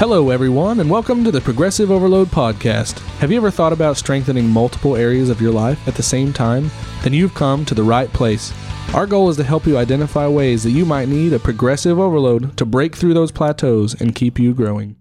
[0.00, 3.00] Hello, everyone, and welcome to the Progressive Overload Podcast.
[3.18, 6.70] Have you ever thought about strengthening multiple areas of your life at the same time?
[7.02, 8.50] Then you've come to the right place.
[8.94, 12.56] Our goal is to help you identify ways that you might need a progressive overload
[12.56, 14.96] to break through those plateaus and keep you growing.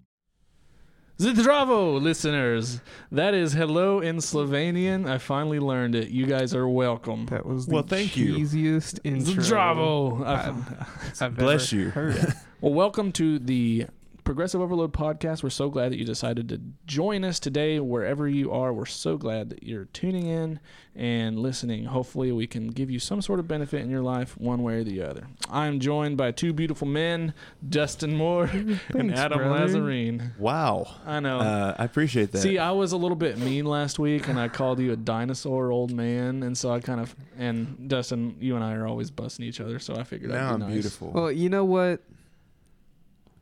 [1.17, 2.81] Zdravo, listeners.
[3.09, 5.09] That is hello in Slovenian.
[5.09, 6.09] I finally learned it.
[6.09, 7.27] You guys are welcome.
[7.27, 8.35] That was the Well, thank you.
[8.35, 10.25] cheesiest intro Zdravo.
[10.25, 11.89] I've, I've Bless ever you.
[11.91, 12.33] Heard.
[12.59, 13.85] Well, welcome to the
[14.29, 15.41] Progressive Overload podcast.
[15.41, 18.71] We're so glad that you decided to join us today, wherever you are.
[18.71, 20.59] We're so glad that you're tuning in
[20.95, 21.85] and listening.
[21.85, 24.83] Hopefully, we can give you some sort of benefit in your life, one way or
[24.83, 25.25] the other.
[25.49, 27.33] I'm joined by two beautiful men,
[27.67, 28.43] Dustin Moore
[28.89, 29.65] and Adam brother.
[29.65, 30.37] Lazarine.
[30.37, 30.85] Wow.
[31.07, 31.39] I know.
[31.39, 32.37] Uh, I appreciate that.
[32.37, 35.71] See, I was a little bit mean last week, and I called you a dinosaur
[35.71, 39.43] old man, and so I kind of and Dustin, you and I are always busting
[39.43, 40.73] each other, so I figured now I'd I'm be nice.
[40.73, 41.11] beautiful.
[41.13, 42.03] Well, you know what?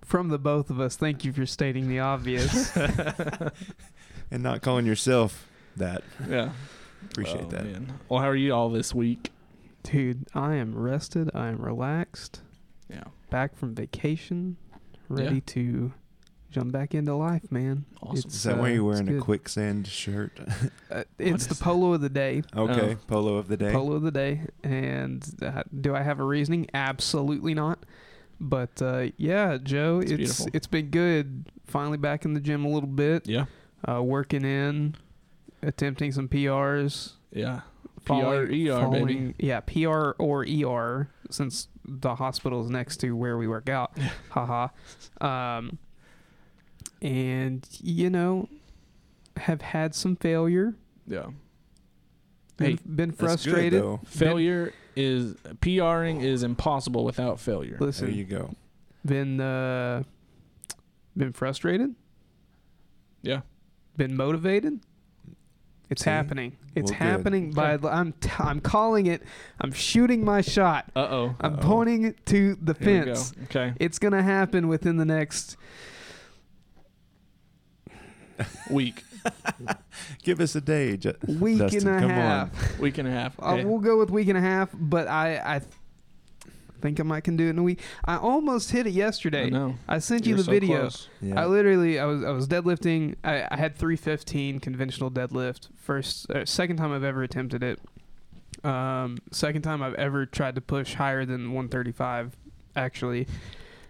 [0.07, 2.75] From the both of us, thank you for stating the obvious.
[4.31, 6.01] and not calling yourself that.
[6.29, 6.51] Yeah,
[7.11, 7.65] Appreciate Oh, that.
[7.65, 7.99] man.
[8.07, 9.31] Well, how are you all this week?
[9.83, 11.29] Dude, I am rested.
[11.35, 12.39] I am relaxed.
[12.89, 14.55] Yeah, Back from vacation,
[15.09, 15.41] ready Yeah.
[15.47, 15.93] to
[16.51, 17.83] jump back into life, man.
[18.01, 18.29] awesome.
[18.29, 20.39] Is that uh, why you're wearing a quicksand shirt?
[20.89, 21.63] Uh, it's is the that?
[21.65, 22.43] polo of the day.
[22.55, 22.93] okay.
[22.93, 23.05] Oh.
[23.07, 23.73] Polo of the day.
[23.73, 24.43] Polo of the day.
[24.63, 26.67] And uh, do I have a reasoning?
[26.73, 27.79] Absolutely not.
[28.39, 30.47] But uh, yeah, Joe, It's it's beautiful.
[30.53, 31.49] it's been good.
[31.65, 33.27] Finally back in the gym a little bit.
[33.27, 33.45] yeah,
[33.87, 34.95] uh, working in,
[35.63, 37.13] attempting some PRs.
[37.31, 37.61] yeah.
[38.05, 39.33] following- PRER, baby.
[39.39, 43.91] Yeah, PR or ER, since the hospital is next to where we work out.
[44.29, 44.67] Haha.
[45.19, 45.77] Um,
[47.01, 48.47] and, you know,
[49.37, 50.75] have had some failure.
[51.07, 51.27] Yeah.
[52.57, 53.81] Been, Hey, been good, frustrated.
[53.83, 53.99] though.
[54.05, 57.77] Failure is PRing is impossible without failure.
[57.79, 58.53] Listen, There you go.
[59.05, 60.03] been uh,
[61.15, 61.95] been frustrated.
[63.21, 63.41] Yeah.
[63.95, 64.79] Been motivated.
[65.89, 66.09] It's See?
[66.09, 66.57] happening.
[66.75, 67.05] It's Well, good.
[67.05, 67.51] happening.
[67.51, 69.23] By the, I'm t- I'm calling it.
[69.61, 70.91] I'm shooting my shot.
[70.95, 71.35] Uh oh.
[71.39, 71.61] I'm Uh-oh.
[71.61, 73.15] pointing to the Here we go.
[73.15, 73.33] fence.
[73.45, 73.73] Okay.
[73.79, 75.55] It's gonna happen within the next.
[78.69, 79.03] Week.
[80.23, 80.97] Give us a day.
[80.97, 82.79] Ju- Week Dustin, and a come half.
[82.79, 83.39] Week and a half.
[83.39, 83.65] Uh, Okay.
[83.65, 85.71] we'll go with week and a half, but I I th-
[86.81, 87.79] think I might can do it in a week.
[88.05, 89.49] I almost hit it I yesterday.
[89.49, 89.75] know.
[89.87, 90.79] I sent You you were the so video.
[90.81, 91.09] close.
[91.21, 91.41] Yeah.
[91.41, 93.15] I literally I was I was deadlifting.
[93.23, 95.69] I, I had 315 conventional deadlift.
[95.75, 97.79] First uh, second time I've ever attempted it.
[98.63, 102.35] Um, second time I've ever tried to push higher than 135
[102.75, 103.27] actually.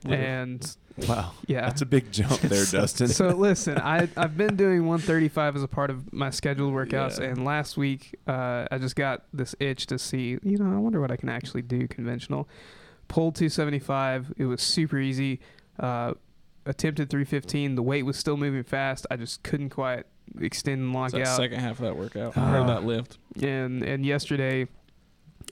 [0.05, 0.75] And
[1.07, 1.31] wow.
[1.47, 1.61] yeah.
[1.61, 3.07] That's a big jump there, Dustin.
[3.07, 7.27] so listen, I I've been doing 135 as a part of my scheduled workouts, Yeah.
[7.27, 10.37] and last week uh, I just got this itch to see.
[10.43, 12.47] You know, I wonder what I can actually do conventional.
[13.07, 14.33] Pulled 275.
[14.37, 15.39] It was super easy.
[15.79, 16.13] Uh,
[16.65, 17.75] attempted 315.
[17.75, 19.07] The weight was still moving fast.
[19.09, 20.05] I just couldn't quite
[20.41, 21.27] extend and lock out.
[21.37, 22.33] second half of that workout.
[22.35, 22.61] Ah.
[22.61, 23.17] or that lift.
[23.41, 24.67] and and yesterday,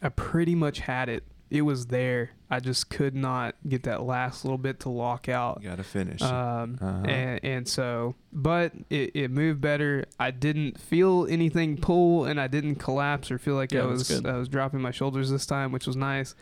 [0.01, 1.23] I pretty much had it.
[1.50, 2.31] It was there.
[2.50, 5.59] I just could not get that last little bit to lock out.
[5.61, 6.22] you got to finish.
[6.22, 7.03] Um, Uh-huh.
[7.07, 10.06] and, and so, but it, it moved better.
[10.19, 14.25] I didn't feel anything pull, and I didn't collapse or feel like Yeah, I was.
[14.25, 16.35] I was dropping my shoulders this time, which was nice.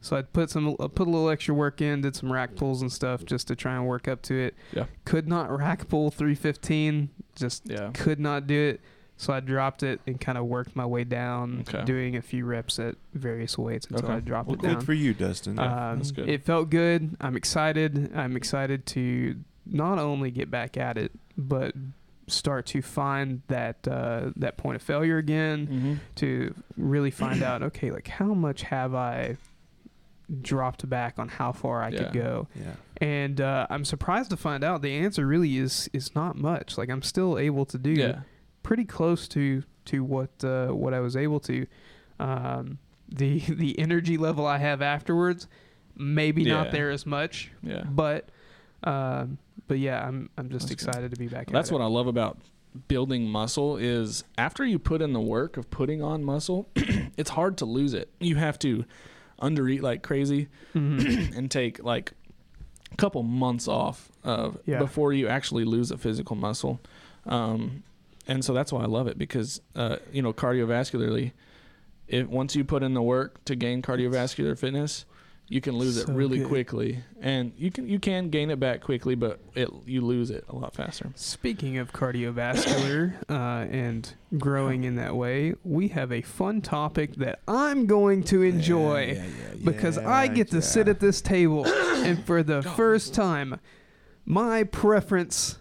[0.00, 2.82] So I put some I put a little extra work in, did some rack pulls
[2.82, 4.54] and stuff just to try and work up to it.
[4.72, 4.86] Yeah.
[5.04, 7.08] Could not rack pull 315.
[7.36, 7.90] Just Yeah.
[7.94, 8.80] could not do it.
[9.22, 11.84] So I dropped it and kind of worked my way down, Okay.
[11.84, 14.14] doing a few reps at various weights until Okay.
[14.16, 14.74] I dropped well, it down.
[14.74, 15.56] good for you, Dustin.
[15.58, 16.28] Yeah, Um, that's good.
[16.28, 17.16] It felt good.
[17.20, 18.10] I'm excited.
[18.16, 21.72] I'm excited to not only get back at it, but
[22.26, 25.66] start to find that uh, that point of failure again.
[25.68, 25.94] Mm-hmm.
[26.16, 29.36] To really find out, okay, like how much have I
[30.40, 31.98] dropped back on how far I Yeah.
[32.04, 32.48] could go?
[32.54, 32.72] yeah.
[33.00, 36.76] And uh, I'm surprised to find out the answer really is is not much.
[36.78, 38.20] Like I'm still able to do Yeah.
[38.62, 41.66] Pretty close to to what uh, what I was able to.
[42.20, 42.78] Um,
[43.08, 45.46] the the energy level I have afterwards,
[45.96, 46.54] maybe Yeah.
[46.54, 47.84] not there as much, Yeah.
[47.84, 48.28] but
[48.84, 49.38] um,
[49.68, 50.88] but yeah, I'm I'm just That's good.
[50.88, 51.50] excited to be back.
[51.50, 52.38] That's at what I love about
[52.88, 56.68] building muscle is after you put in the work of putting on muscle,
[57.18, 58.08] it's hard to lose it.
[58.18, 58.84] You have to
[59.42, 60.78] undereat like crazy I.
[60.78, 61.36] Mhm.
[61.36, 62.12] and take like
[62.90, 64.78] a couple months off of Yeah.
[64.78, 66.80] before you actually lose a physical muscle.
[67.26, 67.82] Um,
[68.26, 71.32] and so that's why I love it because uh, you know cardiovascularly,
[72.08, 75.04] if once you put in the work to gain cardiovascular fitness,
[75.48, 76.48] you can lose it really good.
[76.48, 80.44] quickly, and you can you can gain it back quickly, but it you lose it
[80.48, 81.10] a lot faster.
[81.14, 87.40] Speaking of cardiovascular uh, and growing in that way, we have a fun topic that
[87.46, 91.66] I'm going to enjoy Yeah, yeah, yeah, because I get to sit at this table
[91.66, 93.60] and for the first time
[94.24, 95.58] my preference,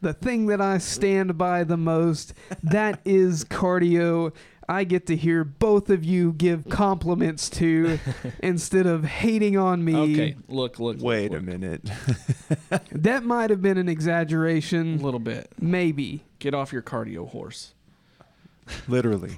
[0.00, 4.32] the thing that I stand by the most, that is cardio.
[4.68, 7.98] I get to hear both of you give compliments to
[8.40, 9.96] instead of hating on me.
[9.96, 10.98] Okay, look, look.
[10.98, 11.90] look, Wait a minute.
[12.92, 15.00] That might have been an exaggeration.
[15.00, 15.50] A little bit.
[15.60, 16.22] Maybe.
[16.38, 17.74] Get off your cardio horse.
[18.86, 19.32] Literally.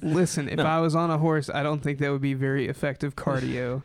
[0.00, 0.64] Listen, if No.
[0.64, 3.82] I was on a horse, I don't think that would be very effective cardio.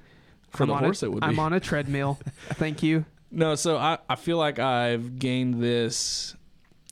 [0.51, 2.19] For I'm the horse, a, it would I'm on a treadmill.
[2.53, 3.03] Thank you.
[3.31, 6.35] No, so I, I feel like I've gained this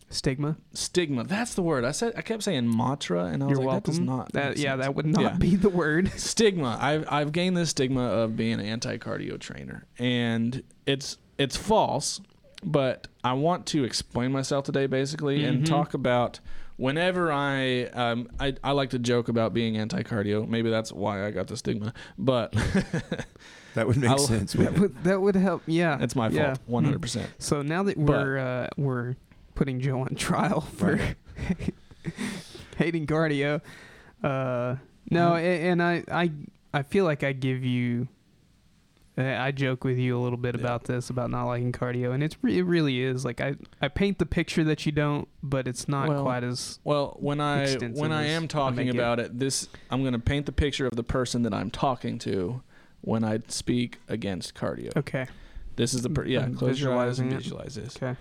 [0.10, 0.56] Stigma.
[0.74, 1.24] stigma.
[1.26, 1.84] That's the word.
[1.84, 3.94] I said I kept saying mantra, and I was You're like, welcome.
[3.94, 4.32] that does not.
[4.34, 4.82] That make yeah, sense.
[4.84, 5.38] that would not Yeah.
[5.38, 6.12] be the word.
[6.18, 6.78] stigma.
[6.80, 12.22] I've I've gained this stigma of being an anti-cardio trainer, and it's it's false.
[12.64, 15.68] But I want to explain myself today, basically, and Mhm.
[15.68, 16.40] talk about
[16.78, 20.48] whenever I um I, I like to joke about being anti-cardio.
[20.48, 22.54] Maybe that's why I got the stigma, but
[23.76, 24.54] That would make I'll- sense.
[24.54, 24.82] That wouldn't it?
[24.82, 25.62] would, that would help.
[25.68, 25.98] Yeah.
[26.02, 26.46] it's my Yeah.
[26.56, 27.30] fault, one hundred percent.
[27.38, 29.16] So now that we're uh, we're
[29.54, 31.00] putting Joe on trial for
[32.78, 33.62] hating cardio,
[34.24, 34.76] uh,
[35.10, 35.72] no, Mhm.
[35.72, 36.32] and I, I
[36.74, 38.08] I feel like I give you.
[39.18, 40.62] I joke with you a little bit Yeah.
[40.62, 43.88] about this about not liking cardio, and it's re- it really is like I, I
[43.88, 47.74] paint the picture that you don't, but it's not Well, quite as Well, when I
[47.94, 48.96] when I am talking make it.
[48.96, 52.20] about it, this I'm going to paint the picture of the person that I'm talking
[52.20, 52.62] to
[53.02, 54.96] when I speak against cardio.
[54.96, 55.26] okay.
[55.78, 56.42] This is the per- yeah.
[56.42, 57.38] I'm Close your eyes and it.
[57.38, 57.96] visualize this.
[57.98, 58.18] Okay.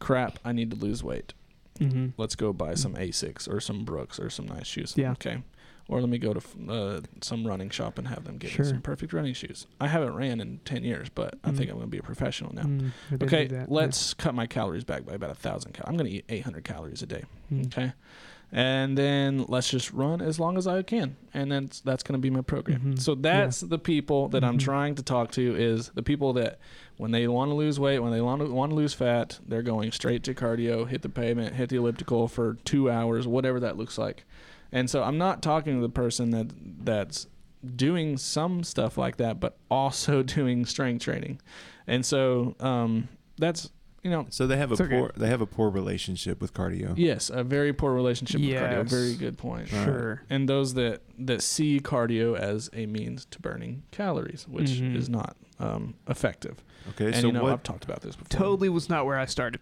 [0.00, 0.38] Crap!
[0.44, 1.34] I need to lose weight.
[1.78, 2.08] Mm-hmm.
[2.18, 4.94] Let's go buy some Asics or some Brooks or some nice shoes.
[4.96, 5.12] Yeah.
[5.12, 5.42] Okay.
[5.90, 6.40] Or let me go to
[6.72, 8.64] uh, some running shop and have them get Sure.
[8.64, 9.66] me some perfect running shoes.
[9.80, 11.72] I haven't ran in ten years, but I think Mhm.
[11.72, 12.62] I'm going to be a professional now.
[12.62, 13.64] Mm, Okay, that, yeah.
[13.68, 15.72] let's cut my calories back by about a thousand.
[15.72, 17.24] Cal- I'm going to eat 800 calories a day.
[17.52, 17.66] Mm.
[17.66, 17.92] Okay.
[18.52, 21.16] And then let's just run as long as I can.
[21.34, 22.80] And then s- that's going to be my program.
[22.94, 22.98] Mhm.
[23.00, 24.60] So that's the people that I'm Mhm.
[24.64, 26.58] trying to talk to is the people that
[26.96, 29.62] when they want to lose weight, when they want to, want to lose fat, they're
[29.62, 33.76] going straight to cardio, hit the pavement, hit the elliptical for 2 hours, whatever that
[33.76, 34.24] looks like.
[34.72, 36.50] And so I'm not talking to the person that
[36.84, 37.26] that's
[37.76, 41.40] doing some stuff like that but also doing strength training.
[41.86, 43.08] And so um
[43.38, 43.70] that's
[44.02, 44.98] you know So they have a okay.
[44.98, 46.94] poor they have a poor relationship with cardio.
[46.96, 48.82] Yes, a very poor relationship with cardio.
[48.82, 48.90] Yes.
[48.90, 49.70] Very good point.
[49.72, 49.84] Right.
[49.84, 50.22] Sure.
[50.30, 54.96] And those that that see cardio as a means to burning calories, which Mhm.
[54.96, 56.64] is not um, effective.
[56.90, 57.52] Okay, and so you know, what?
[57.52, 58.38] I've talked about this before.
[58.38, 59.60] Totally was not where I started.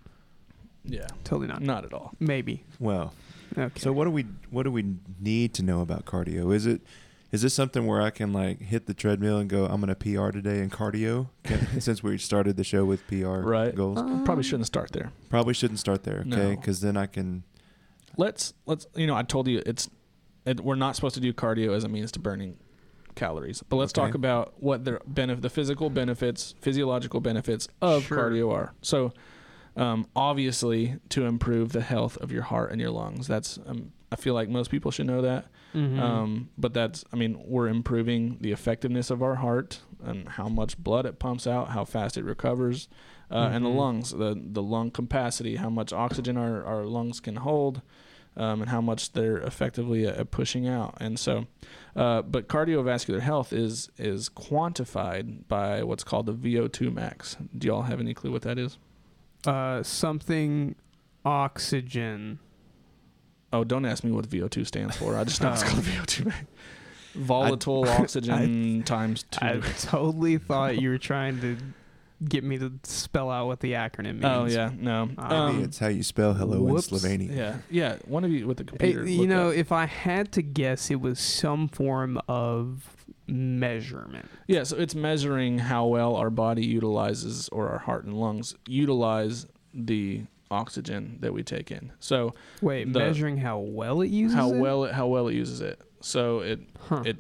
[0.85, 1.61] Yeah, Totally not.
[1.61, 2.15] not at all.
[2.21, 2.63] Maybe.
[2.79, 3.13] Well,
[3.57, 3.79] Okay.
[3.81, 6.55] so what do we what do we need to know about cardio?
[6.55, 6.83] Is it
[7.31, 10.31] is this something where I can like hit the treadmill and go, I'm gonna PR
[10.31, 11.29] today in cardio?
[11.45, 13.75] Can, since we started the show with PR Right.
[13.75, 15.13] goals, uh, Probably shouldn't start there.
[15.29, 16.21] probably shouldn't start there.
[16.21, 16.57] Okay, No.
[16.57, 17.45] because then I can.
[18.17, 19.89] Let's let's you know I told you it's
[20.47, 22.57] it, we're not supposed to do cardio as a means to burning
[23.15, 24.07] calories, but let's Okay.
[24.07, 28.17] talk about what the benefit the physical benefits, physiological benefits of Sure.
[28.31, 28.73] cardio are.
[28.83, 29.13] So
[29.79, 33.27] um, obviously to improve the health of your heart and your lungs.
[33.27, 35.47] That's um, I feel like most people should know that.
[35.75, 35.99] Mhm.
[36.01, 40.79] Um, but that's, I mean, we're improving the effectiveness of our heart and how much
[40.79, 42.89] blood it pumps out, how fast it recovers,
[43.31, 43.77] uh, and the Mhm.
[43.77, 47.83] lungs, the the lung capacity, how much oxygen our, our lungs can hold,
[48.35, 50.97] um, and how much they're effectively uh, pushing out.
[51.01, 51.47] And so,
[51.95, 57.37] uh, but cardiovascular health is is quantified by what's called the VO2 max.
[57.57, 58.79] Do y'all have any clue what that is?
[59.47, 60.75] Uh, something
[61.25, 62.39] oxygen.
[63.53, 65.17] Oh, don't ask me what VO2 stands for.
[65.17, 65.67] I just know it's Oh.
[65.69, 66.37] called VO2 max.
[67.15, 69.39] Volatile oxygen times two.
[69.45, 71.57] I totally thought you were trying to
[72.29, 74.25] get me to spell out what the acronym means.
[74.25, 75.07] Oh yeah, no.
[75.07, 76.93] Maybe Um, it's how you spell hello whoops.
[76.93, 77.35] in Slovenian.
[77.37, 77.97] yeah, yeah.
[78.07, 79.09] One of you with the Hey, computer.
[79.09, 79.55] you know, up.
[79.55, 82.98] if I had to guess, it was some form of
[83.29, 84.27] measurement.
[84.47, 84.63] yeah.
[84.65, 90.23] So it's measuring how well our body utilizes, or our heart and lungs utilize the
[90.51, 91.93] oxygen that we take in.
[92.01, 94.59] So Wait, The- measuring how well it uses how it?
[94.59, 95.81] well it how well it uses it.
[96.01, 97.03] So it Huh.
[97.05, 97.19] it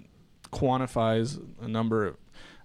[0.52, 2.16] quantifies a number of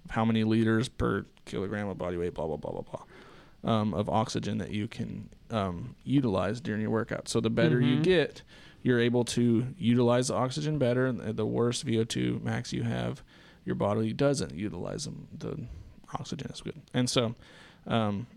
[0.09, 4.09] how many liters per kilogram of body weight, blah blah blah blah blah, um, of
[4.09, 7.27] oxygen that you can um, utilize during your workout.
[7.27, 8.03] So the better you Mhm.
[8.03, 8.41] get,
[8.81, 11.11] you're able to utilize the oxygen better.
[11.11, 13.21] The worse VO2 max you have,
[13.65, 15.57] your body doesn't utilize them, the
[16.19, 16.81] oxygen is good.
[16.93, 17.35] And so,
[17.87, 18.27] um,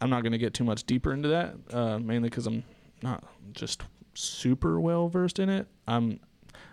[0.00, 2.64] I'm not going to get too much deeper into that, uh, mainly because I'm
[3.02, 3.82] not just
[4.14, 5.66] super well versed in it.
[5.86, 6.20] I'm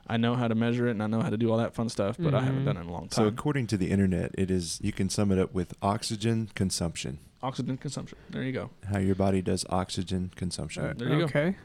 [0.09, 1.89] I know how to measure it and I know how to do all that fun
[1.89, 2.65] stuff, but I haven't Mhm.
[2.65, 3.11] done it in a long time.
[3.11, 7.19] So according to the internet, it is you can sum it up with oxygen consumption.
[7.43, 8.17] Oxygen consumption.
[8.29, 8.69] There you go.
[8.89, 10.83] How your body does oxygen consumption.
[10.85, 11.23] Uh, there you go.
[11.25, 11.55] okay.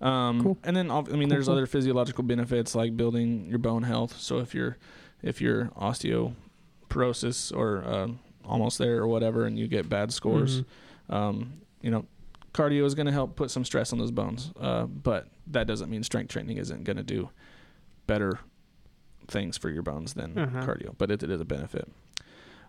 [0.00, 0.58] Um, Cool.
[0.64, 4.18] And then I mean, Cool, there's other physiological benefits like building your bone health.
[4.18, 4.78] So if you're
[5.22, 8.08] if you're osteoporosis or uh,
[8.44, 10.62] almost there or whatever, and you get bad scores.
[10.62, 11.14] Mhm.
[11.14, 12.06] Um, you know,
[12.52, 15.90] cardio is going to help put some stress on those bones, uh, but that doesn't
[15.90, 17.30] mean strength training isn't going to do
[18.06, 18.38] better
[19.28, 20.60] things for your bones than Uh-huh.
[20.62, 21.88] cardio, but it, it is a benefit.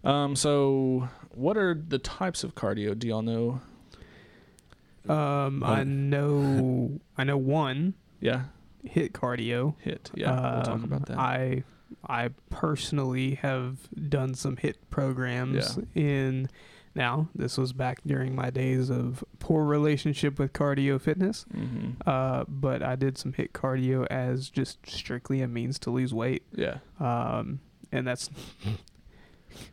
[0.03, 2.97] Um, so, what are the types of cardio?
[2.97, 3.61] Do y'all know?
[5.07, 8.43] Um, I know, I know one Yeah,
[8.85, 9.75] HIIT cardio.
[9.85, 10.11] HIIT.
[10.15, 11.17] Yeah, we'll talk Um, about that.
[11.19, 11.63] I
[12.07, 13.77] I personally have
[14.09, 16.49] done some HIIT programs in
[16.93, 22.43] now this was back during my days of poor relationship with cardio fitness hmm uh,
[22.47, 26.43] but I did some HIIT cardio as just strictly a means to lose weight.
[26.53, 27.59] Yeah, um,
[27.91, 28.29] and that's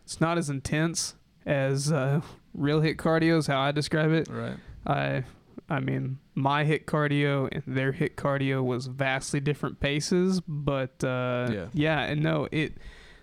[0.04, 1.14] it's not as intense
[1.46, 2.20] as uh,
[2.54, 4.28] real HIIT cardio is how I describe it.
[4.28, 4.56] Right.
[4.86, 5.24] I
[5.70, 11.48] I mean my HIIT cardio and their HIIT cardio was vastly different paces, but uh,
[11.52, 11.66] Yeah.
[11.72, 12.78] yeah, and no, it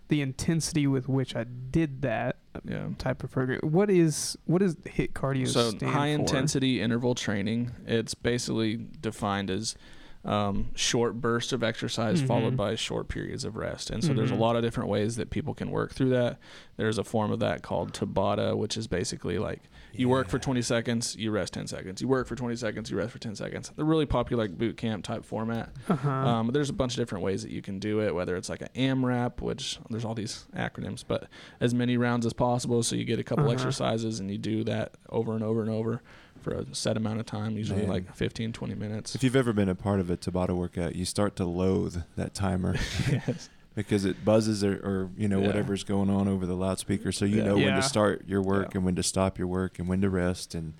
[0.07, 2.89] the intensity with which I did that Yeah.
[2.99, 3.59] type of program.
[3.63, 5.47] What is what is HIIT cardio?
[5.47, 6.19] So high for?
[6.21, 7.71] intensity interval training.
[7.87, 9.75] It's basically defined as
[10.23, 12.57] um, short bursts of exercise followed Mhm.
[12.57, 13.91] by short periods of rest.
[13.91, 14.39] And so there's a Mhm.
[14.39, 16.39] lot of different ways that people can work through that.
[16.77, 19.61] There's a form of that called Tabata, which is basically like
[19.97, 22.01] you work for 20 seconds, you rest 10 seconds.
[22.01, 23.71] You work for 20 seconds, you rest for 10 seconds.
[23.75, 25.69] They're really popular like boot camp type format.
[25.89, 26.09] Uh-huh.
[26.09, 28.61] Um, there's a bunch of different ways that you can do it, whether it's like
[28.61, 31.27] an AMRAP, which there's all these acronyms, but
[31.59, 32.83] as many rounds as possible.
[32.83, 33.53] So you get a couple Uh-huh.
[33.53, 36.01] exercises and you do that over and over and over
[36.41, 37.89] for a set amount of time, usually Man.
[37.89, 39.15] like 15, 20 minutes.
[39.15, 42.33] If you've ever been a part of a Tabata workout, you start to loathe that
[42.35, 42.75] timer
[43.11, 43.49] yes.
[43.75, 45.48] Because it buzzes or, or you know Yeah.
[45.48, 47.44] whatever's going on over the loudspeaker, so you Yeah.
[47.46, 47.75] know when Yeah.
[47.77, 48.77] to start your work Yeah.
[48.79, 50.74] and when to stop your work and when to rest and.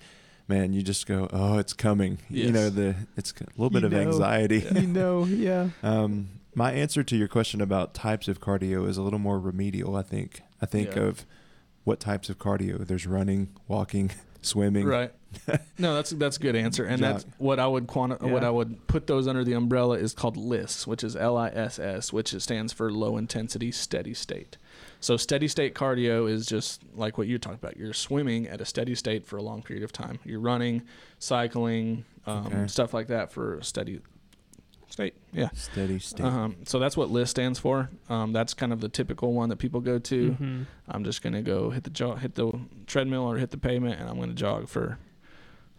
[0.48, 2.18] Man, you just go, oh, it's coming.
[2.30, 3.98] You know the it's a little bit You of know.
[4.00, 4.58] anxiety.
[4.60, 4.78] Yeah.
[4.78, 5.70] you know, yeah.
[5.82, 9.96] Um, my answer to your question about types of cardio is a little more remedial.
[9.96, 10.42] I think.
[10.62, 11.02] I think Yeah.
[11.02, 11.26] of
[11.82, 12.86] what types of cardio.
[12.86, 14.86] There's running, walking, swimming.
[14.86, 15.12] Right.
[15.78, 18.86] No, that's that's a good answer, and that's what I would quanti- what I would
[18.86, 22.34] put those under the umbrella is called LISS, which is L I S S, which
[22.40, 24.56] stands for low intensity steady state.
[25.00, 27.76] So steady state cardio is just like what you're talking about.
[27.76, 30.18] You're swimming at a steady state for a long period of time.
[30.24, 30.82] You're running,
[31.18, 32.66] cycling, um, Okay.
[32.68, 34.00] stuff like that for a steady
[34.88, 35.14] state.
[35.32, 35.50] Yeah.
[35.54, 36.24] Steady state.
[36.24, 37.90] Um, so that's what LISS stands for.
[38.08, 40.30] Um, that's kind of the typical one that people go to.
[40.40, 40.66] Mhm.
[40.88, 42.52] I'm just gonna go hit the jog, hit the
[42.86, 44.98] treadmill or hit the pavement, and I'm gonna jog for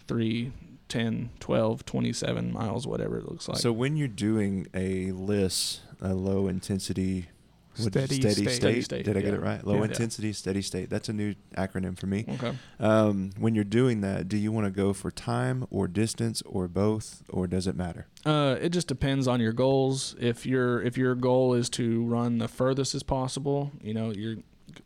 [0.08, 0.52] three,
[0.90, 3.58] 10, 12, 27 miles, whatever it looks like.
[3.60, 7.28] so when you're doing a LISS, a low intensity,
[7.76, 8.56] what is it, Steady steady state.
[8.56, 9.64] Steady state, Did I get it right?
[9.66, 9.84] Low Yeah.
[9.84, 10.90] intensity, steady state.
[10.90, 12.26] That's a new acronym for me.
[12.28, 12.54] okay.
[12.80, 16.68] Um, when you're doing that, do you want to go for time or distance or
[16.68, 18.08] both, or does it matter?
[18.26, 20.16] Uh, it just depends on your goals.
[20.20, 24.38] If your if your goal is to run the furthest as possible, you know you're,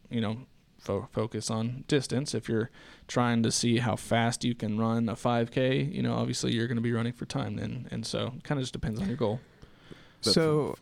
[0.10, 0.38] you know,
[0.82, 2.34] fo- focus on distance.
[2.36, 2.70] If you're
[3.08, 6.76] trying to see how fast you can run a 5K, you know, obviously you're going
[6.78, 9.40] to be running for time then, and so kind of just depends on your goal.
[10.24, 10.76] But So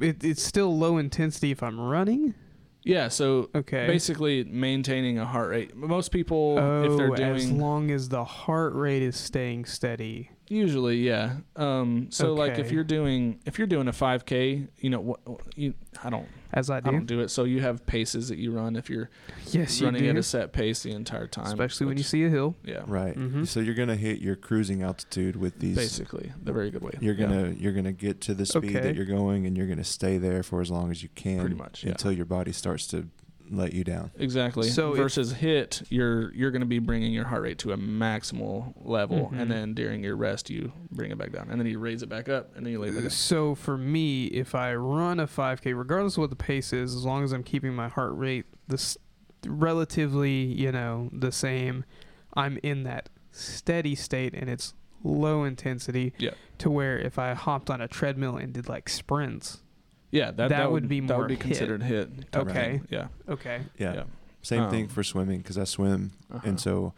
[0.00, 2.34] it, it's still low intensity if I'm running.
[2.84, 3.08] Yeah.
[3.08, 3.86] So Okay.
[3.86, 5.76] basically maintaining a heart rate.
[5.76, 10.30] Most people, oh, if they're oh, as long as the heart rate is staying steady.
[10.50, 11.36] Usually, yeah.
[11.56, 12.74] Um, so like if Okay.
[12.74, 15.20] you're doing if you're doing a 5K, you know what
[15.56, 15.74] you
[16.04, 16.88] I don't As I do.
[16.88, 16.96] I do.
[16.98, 17.28] don't do it.
[17.30, 19.10] So you have paces that you run if you're
[19.50, 20.10] yes, you running do.
[20.10, 21.46] at a set pace the entire time.
[21.46, 22.54] Especially when you which- see a hill.
[22.64, 23.16] yeah, Right.
[23.16, 23.46] Mhm.
[23.46, 25.76] So you're gonna hit your cruising altitude with these.
[25.76, 26.92] basically the very good way.
[27.00, 27.26] You're Yeah.
[27.26, 28.80] gonna you're gonna get to the speed Okay.
[28.80, 31.54] that you're going, and you're gonna stay there for as long as you can, Pretty
[31.56, 31.90] much, yeah.
[31.90, 33.08] until your body starts to
[33.50, 34.10] let you down.
[34.18, 34.68] Exactly.
[34.68, 38.72] So versus HIIT, you're you're going to be bringing your heart rate to a maximal
[38.84, 39.40] level, Mhm.
[39.40, 42.08] and then during your rest, you bring it back down, and then you raise it
[42.08, 43.10] back up, and then you lay it back down.
[43.10, 47.04] So for me, if I run a 5K, regardless of what the pace is, as
[47.04, 48.96] long as I'm keeping my heart rate this
[49.46, 51.84] relatively, you know, the same,
[52.34, 54.74] I'm in that steady state and it's
[55.04, 56.12] low intensity.
[56.18, 56.30] Yeah.
[56.58, 59.62] To where if I hopped on a treadmill and did like sprints,
[60.10, 61.40] Yeah, that, That would be more that would be HIIT.
[61.40, 62.34] considered HIIT.
[62.34, 62.52] Okay.
[62.52, 62.86] thing.
[62.90, 63.08] Yeah.
[63.28, 63.60] okay.
[63.78, 63.94] Yeah.
[63.94, 64.02] Yeah.
[64.42, 66.40] Same thing Um, for swimming because I swim, Uh-huh.
[66.48, 66.94] and so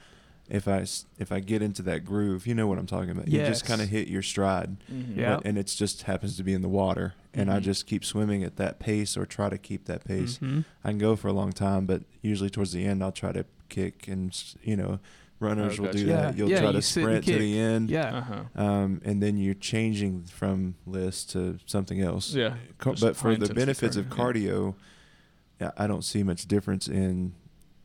[0.49, 0.85] if I
[1.19, 3.29] if I get into that groove, you know what I'm talking about.
[3.29, 5.17] You just kind of hit your stride, Mhm.
[5.17, 5.41] Yeah.
[5.45, 7.63] and it just happens to be in the water, and I Mhm.
[7.63, 10.39] just keep swimming at that pace or try to keep that pace.
[10.39, 10.65] Mhm.
[10.85, 13.45] I can go for a long time, but usually towards the end, I'll try to
[13.69, 14.99] kick, and you know,
[15.41, 15.99] runners Oh, will gotcha.
[15.99, 16.33] do that.
[16.35, 16.39] Yeah.
[16.39, 18.19] You'll Yeah, try you to sprint to the end, Yeah.
[18.19, 18.63] Uh-huh.
[18.63, 22.35] um, and then you're changing from LISS to something else.
[22.35, 22.55] Yeah.
[22.79, 24.75] Co- but for the benefits of cardio, cardio,
[25.61, 27.33] yeah, I don't see much difference in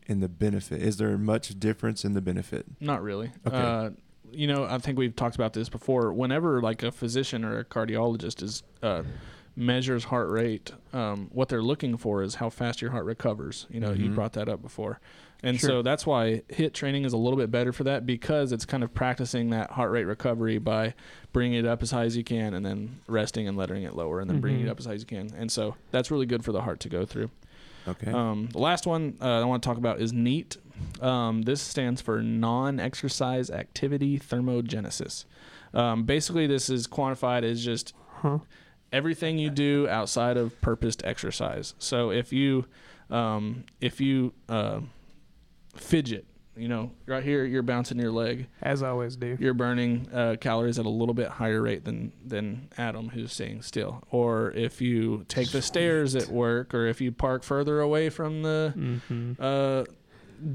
[0.07, 0.83] in the benefit.
[0.83, 2.65] Is there much difference in the benefit?
[2.79, 3.31] Not really.
[3.47, 3.57] Okay.
[3.57, 3.89] Uh,
[4.31, 6.13] you know, I think we've talked about this before.
[6.13, 9.01] Whenever like a physician or a cardiologist is uh,
[9.55, 13.65] measures heart rate, um, what they're looking for is how fast your heart recovers.
[13.71, 14.15] You know, you Mhm.
[14.15, 14.99] brought that up before.
[15.43, 15.69] And Sure.
[15.69, 18.83] so that's why HIIT training is a little bit better for that because it's kind
[18.83, 20.93] of practicing that heart rate recovery by
[21.33, 24.19] bringing it up as high as you can and then resting and letting it lower
[24.21, 24.65] and then bringing Mhm.
[24.65, 25.29] it up as high as you can.
[25.37, 27.29] And so that's really good for the heart to go through.
[27.87, 28.11] Okay.
[28.11, 30.57] Um, the last one uh, I want to talk about is NEAT.
[31.01, 35.25] Um, this stands for Non-Exercise Activity Thermogenesis.
[35.73, 38.39] Um, basically, this is quantified as just Huh?
[38.91, 41.75] everything you do outside of purposed exercise.
[41.77, 42.65] So if you
[43.11, 44.79] um, if you uh,
[45.75, 46.25] fidget,
[46.57, 49.37] you know, right here you're bouncing your leg, As I always do.
[49.39, 53.61] you're burning uh, calories at a little bit higher rate than than Adam who's staying
[53.61, 54.03] still.
[54.11, 58.41] Or if you take the stairs at work, or if you park further away from
[58.43, 59.33] the Mm-hmm.
[59.39, 59.83] uh,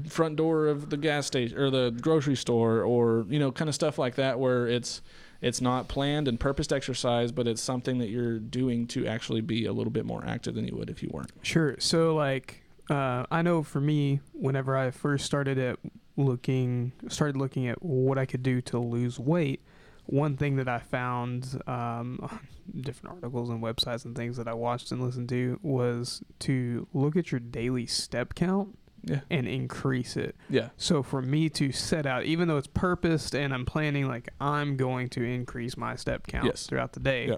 [0.09, 3.75] front door of the gas station or the grocery store, or you know, kind of
[3.75, 5.01] stuff like that, where it's
[5.41, 9.65] it's not planned and purposed exercise, but it's something that you're doing to actually be
[9.65, 11.31] a little bit more active than you would if you weren't.
[11.41, 11.75] Sure.
[11.79, 12.60] So like,
[12.91, 15.79] uh, I know for me, whenever I first started at
[16.17, 19.61] looking, started looking at what I could do to lose weight,
[20.05, 22.39] one thing that I found, um,
[22.81, 27.15] different articles and websites and things that I watched and listened to was to look
[27.15, 29.21] at your daily step count Yeah.
[29.29, 30.35] and increase it.
[30.49, 30.69] Yeah.
[30.77, 34.75] So for me to set out, even though it's purposed and I'm planning, like I'm
[34.77, 36.67] going to increase my step count Yes.
[36.67, 37.27] throughout the day.
[37.29, 37.35] Yeah.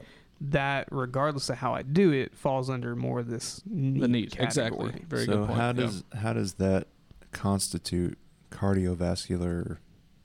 [0.49, 4.31] That, regardless of how I do it, falls under more of this neat The neat.
[4.31, 4.89] category.
[4.89, 5.05] Exactly.
[5.07, 5.59] Very so good point.
[5.59, 5.73] how Yeah.
[5.73, 6.87] does how does that
[7.31, 8.17] constitute
[8.51, 9.77] cardiovascular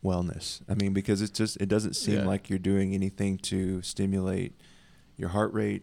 [0.04, 0.60] wellness?
[0.68, 2.26] I mean, because it's just it doesn't seem Yeah.
[2.26, 4.54] like you're doing anything to stimulate
[5.16, 5.82] your heart rate.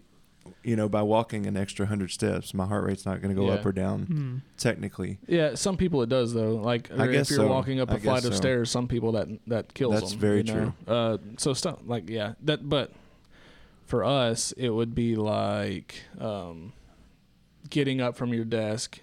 [0.64, 3.48] You know, by walking an extra hundred steps, my heart rate's not going to go
[3.48, 3.54] Yeah.
[3.56, 4.04] up or down.
[4.04, 4.36] Hmm.
[4.58, 6.56] Technically, Yeah, some people it does though.
[6.58, 7.52] Like I guess if you're so.
[7.52, 10.20] walking up I a flight guess of stairs, some people that that kills That's them.
[10.20, 10.94] That's very you know?
[10.94, 12.68] Uh, so stuff like yeah, that.
[12.70, 12.92] But
[13.86, 16.74] for us, it would be like um,
[17.70, 19.00] getting up from your desk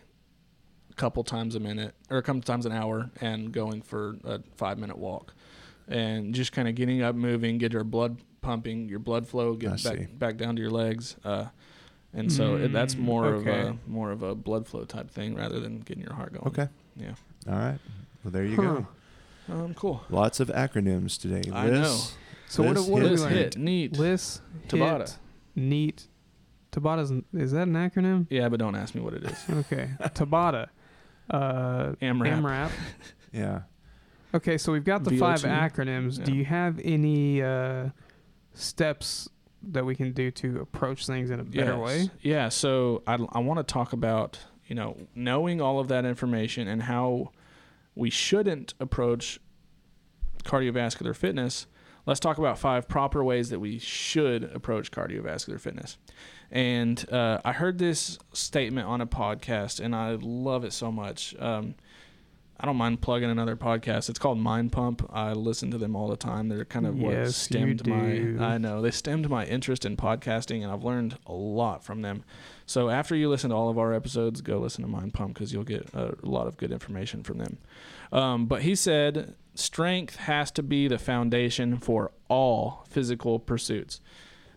[0.90, 4.40] a couple times a minute or a couple times an hour and going for a
[4.56, 5.34] five minute walk,
[5.88, 9.56] and just kind of getting up, moving, get your blood pumping, your blood flow, I
[9.56, 9.88] get see.
[9.90, 11.16] back back down to your legs.
[11.24, 11.46] Uh,
[12.14, 15.34] and so it, that's Mm, more of a more of a blood flow type thing
[15.34, 16.46] rather than getting your heart going.
[16.48, 17.14] okay, Yeah.
[17.48, 17.78] all right.
[18.22, 18.82] Well, there you Huh.
[19.48, 19.54] go.
[19.54, 19.74] Um.
[19.74, 20.02] Cool.
[20.10, 21.50] Lots of acronyms today.
[21.50, 22.00] I LISS, know.
[22.48, 23.38] So what, LISS what are we LISS learning?
[23.38, 23.98] HIIT neat.
[23.98, 25.00] LISS, Tabata.
[25.02, 25.16] HIIT,
[25.56, 26.08] neat.
[26.70, 28.26] Tabata's n- is that an acronym?
[28.30, 29.38] Yeah, but don't ask me what it is.
[29.50, 30.68] Okay, Tabata.
[31.30, 32.40] Uh, AMRAP.
[32.40, 32.70] AMRAP.
[33.32, 33.62] Yeah.
[34.34, 35.70] Okay, so we've got the five VO2.
[35.72, 36.22] acronyms.
[36.24, 37.88] Do you have any uh,
[38.52, 39.28] steps
[39.62, 41.80] that we can do to approach things in a better Yes.
[41.80, 42.10] way?
[42.20, 42.48] Yeah.
[42.50, 46.82] So I, I want to talk about you know knowing all of that information and
[46.82, 47.30] how
[47.94, 49.38] we shouldn't approach
[50.44, 51.66] cardiovascular fitness.
[52.04, 55.98] Let's talk about five proper ways that we should approach cardiovascular fitness.
[56.50, 61.34] And uh, I heard this statement on a podcast, and I love it so much.
[61.38, 61.76] Um,
[62.58, 64.08] I don't mind plugging another podcast.
[64.08, 65.08] It's called Mind Pump.
[65.12, 66.48] I listen to them all the time.
[66.48, 69.96] They're kind of what Yes, you stemmed my I know they stemmed my interest in
[69.96, 72.22] podcasting, and I've learned a lot from them.
[72.66, 75.52] So after you listen to all of our episodes, go listen to Mind Pump because
[75.52, 77.58] you'll get a lot of good information from them.
[78.12, 84.00] Um, but he said strength has to be the foundation for all physical pursuits.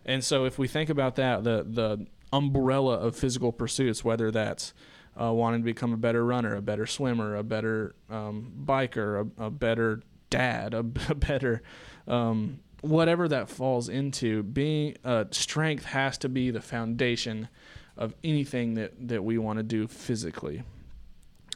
[0.04, 4.72] And so if we think about that, the the umbrella of physical pursuits, whether that's
[5.20, 9.44] uh, wanting to become a better runner, a better swimmer, a better um, biker, a,
[9.44, 10.78] a better dad, a,
[11.08, 11.62] a better
[12.06, 17.48] um, whatever that falls into, being uh, strength has to be the foundation
[17.96, 20.62] of anything that that we want to do physically.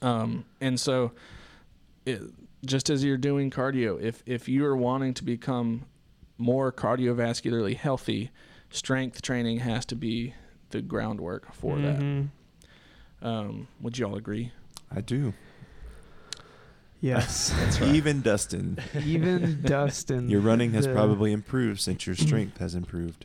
[0.03, 1.13] Um, and so,
[2.07, 2.23] it,
[2.65, 5.85] just as you're doing cardio, if if you are wanting to become
[6.39, 8.31] more cardiovascularly healthy,
[8.71, 10.35] strength training has to be
[10.71, 12.29] the groundwork for Mhm.
[13.21, 13.27] that.
[13.29, 14.53] Um, would you all agree?
[14.91, 15.35] I do.
[17.01, 17.55] Yes.
[17.83, 20.29] Even Dustin, Even Dustin.
[20.29, 23.25] your running has the- probably improved since your strength has improved.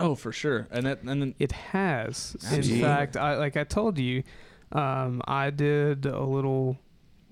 [0.00, 0.68] Oh, for sure.
[0.70, 2.36] And that, and then It has.
[2.42, 2.80] In Absolutely.
[2.82, 4.22] fact, I like I told you,
[4.70, 6.78] um, I did a little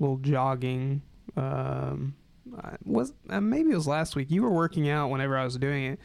[0.00, 1.02] little jogging.
[1.36, 2.14] Um,
[2.84, 4.30] was uh, maybe it was last week.
[4.30, 6.00] You were working out whenever I was doing it,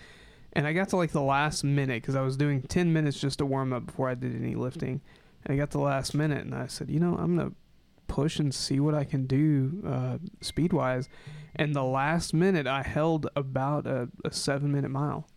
[0.53, 3.37] and I got to like the last minute because I was doing ten minutes just
[3.39, 5.01] to warm up before I did any lifting.
[5.45, 7.51] And I got to the last minute, and I said, you know, I'm gonna
[8.07, 11.07] push and see what I can do uh, speed wise.
[11.55, 15.27] And the last minute, I held about a, a seven minute mile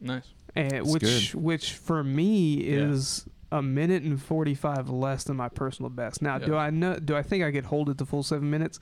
[0.00, 0.28] nice.
[0.54, 2.88] and That's which which for me Yeah.
[2.90, 7.14] is a minute and 45 less than my personal best now do i know do
[7.16, 8.80] i think i could hold it the full seven minutes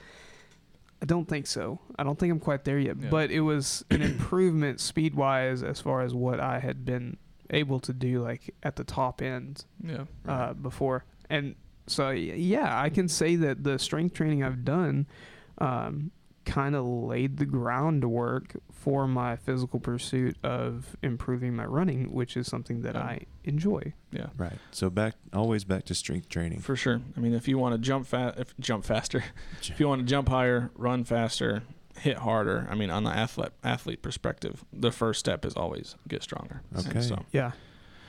[1.03, 3.09] i don't think so i don't think i'm quite there yet Yeah.
[3.11, 7.17] but it was an improvement speed wise as far as what i had been
[7.51, 10.05] able to do like at the top end Yeah.
[10.27, 11.05] uh, before.
[11.29, 11.55] And
[11.87, 15.07] so, yeah, I can say that the strength training I've done
[15.59, 16.11] um,
[16.45, 22.47] kind of laid the groundwork for my physical pursuit of improving my running, which is
[22.47, 23.03] something that Yeah.
[23.03, 23.95] I enjoy.
[24.13, 24.27] Yeah.
[24.37, 24.59] Right.
[24.71, 26.61] So back always back to strength training.
[26.61, 27.01] For sure.
[27.17, 29.25] I mean, if you want to jump fast, if jump faster,
[29.63, 31.63] if you want to jump higher, run faster,
[31.99, 32.67] hit harder.
[32.71, 36.63] I mean, on the athlete athlete perspective, the first step is always get stronger.
[36.75, 37.01] And Okay.
[37.01, 37.53] So, Yeah.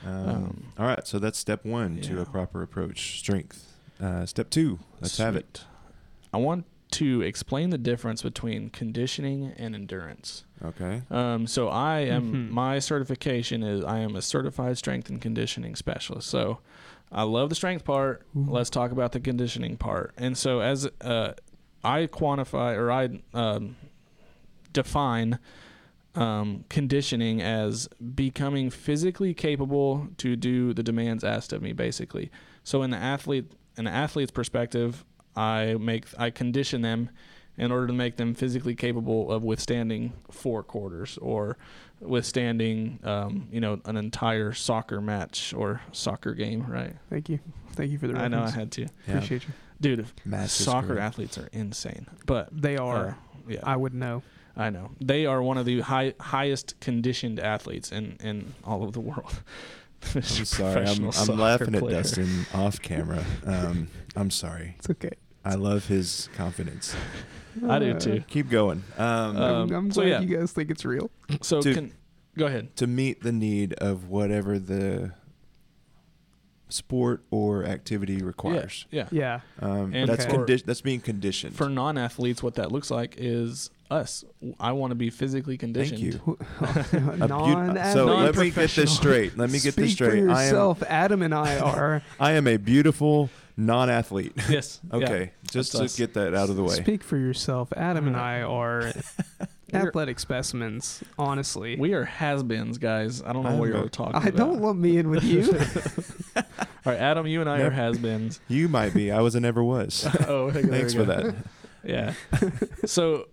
[0.04, 1.06] Um, Um, all right.
[1.06, 3.18] So that's step one to a proper approach.
[3.18, 3.72] Strength.
[4.00, 4.78] Uh, step two.
[5.00, 5.58] Let's have it.
[5.58, 5.66] sweet.
[6.34, 10.44] I want to explain the difference between conditioning and endurance.
[10.64, 11.02] Okay.
[11.10, 12.50] Um, so I am Mhm.
[12.50, 16.28] my certification is I am a certified strength and conditioning specialist.
[16.28, 16.60] So
[17.10, 18.22] I love the strength part.
[18.36, 18.46] Ooh.
[18.48, 20.12] Let's talk about the conditioning part.
[20.16, 21.32] And so as uh,
[21.84, 23.76] I quantify or I um,
[24.72, 25.38] define
[26.14, 32.30] um, conditioning as becoming physically capable to do the demands asked of me, basically.
[32.64, 35.04] So in the athlete, in the athlete's perspective,
[35.36, 37.10] I make I condition them
[37.58, 41.56] in order to make them physically capable of withstanding four quarters or
[42.00, 46.94] withstanding, um, you know, an entire soccer match or soccer game, right?
[47.10, 47.38] Thank you.
[47.72, 49.14] Thank you for the I know I had to, Yeah.
[49.14, 49.54] Appreciate you.
[49.80, 50.06] dude.
[50.24, 51.00] Match soccer great.
[51.02, 53.06] athletes are insane, but They are.
[53.08, 53.14] uh,
[53.48, 54.22] yeah, I would know.
[54.58, 58.92] I know they are one of the high, highest conditioned athletes in in all of
[58.94, 59.42] the world.
[60.14, 60.86] I'm sorry.
[60.86, 63.22] I'm, I'm laughing at Dustin off camera.
[63.46, 64.74] Um, I'm sorry.
[64.78, 65.10] It's okay.
[65.46, 66.94] I love his confidence.
[67.68, 68.24] I do too.
[68.28, 68.82] Keep going.
[68.98, 70.20] Um, I'm, Um, I'm so glad yeah.
[70.20, 71.10] you guys think it's real.
[71.40, 71.74] So Dude.
[71.74, 71.92] can
[72.36, 72.74] go ahead.
[72.76, 75.12] to meet the need of whatever the
[76.68, 78.86] sport or activity requires.
[78.90, 79.40] Yeah, Yeah.
[79.60, 81.54] Um, And that's for- condi- that's being conditioned.
[81.54, 84.24] for non-athletes, what that looks like is us.
[84.58, 86.00] I want to be physically conditioned.
[86.00, 86.38] Thank you.
[87.22, 89.38] A beau- non so let me get this straight.
[89.38, 90.24] Let me get this straight.
[90.24, 92.02] For I am yourself, Adam and I are.
[92.18, 94.32] I am a beautiful non-athlete.
[94.48, 94.80] Yes.
[94.90, 94.96] yeah.
[94.96, 95.96] Okay, just That's to us.
[95.96, 96.74] get that out of the way.
[96.76, 97.72] Speak for yourself.
[97.76, 98.92] Adam and I are
[99.72, 101.02] athletic specimens.
[101.18, 103.22] Honestly, We are has-beens, guys.
[103.22, 104.24] I don't know I'm what you're talking about.
[104.24, 104.36] I about.
[104.38, 105.42] don't lump me in with you.
[106.36, 108.40] All right, Adam, you and I Never- are has-beens.
[108.48, 109.10] You might be.
[109.10, 110.06] I was a never was.
[110.28, 111.32] oh, there Thanks for go.
[111.32, 111.34] that.
[111.84, 112.14] Yeah.
[112.84, 113.28] so,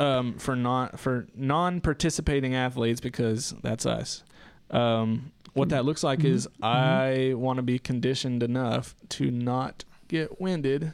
[0.00, 4.24] um, for non for non-participating athletes, because that's us.
[4.70, 6.66] Um, what that looks like is Mhm.
[6.66, 10.92] I want to be conditioned enough to not get winded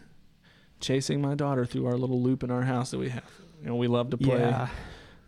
[0.80, 3.24] chasing my daughter through our little loop in our house that we have.
[3.60, 4.38] You know, we love to play.
[4.38, 4.68] yeah.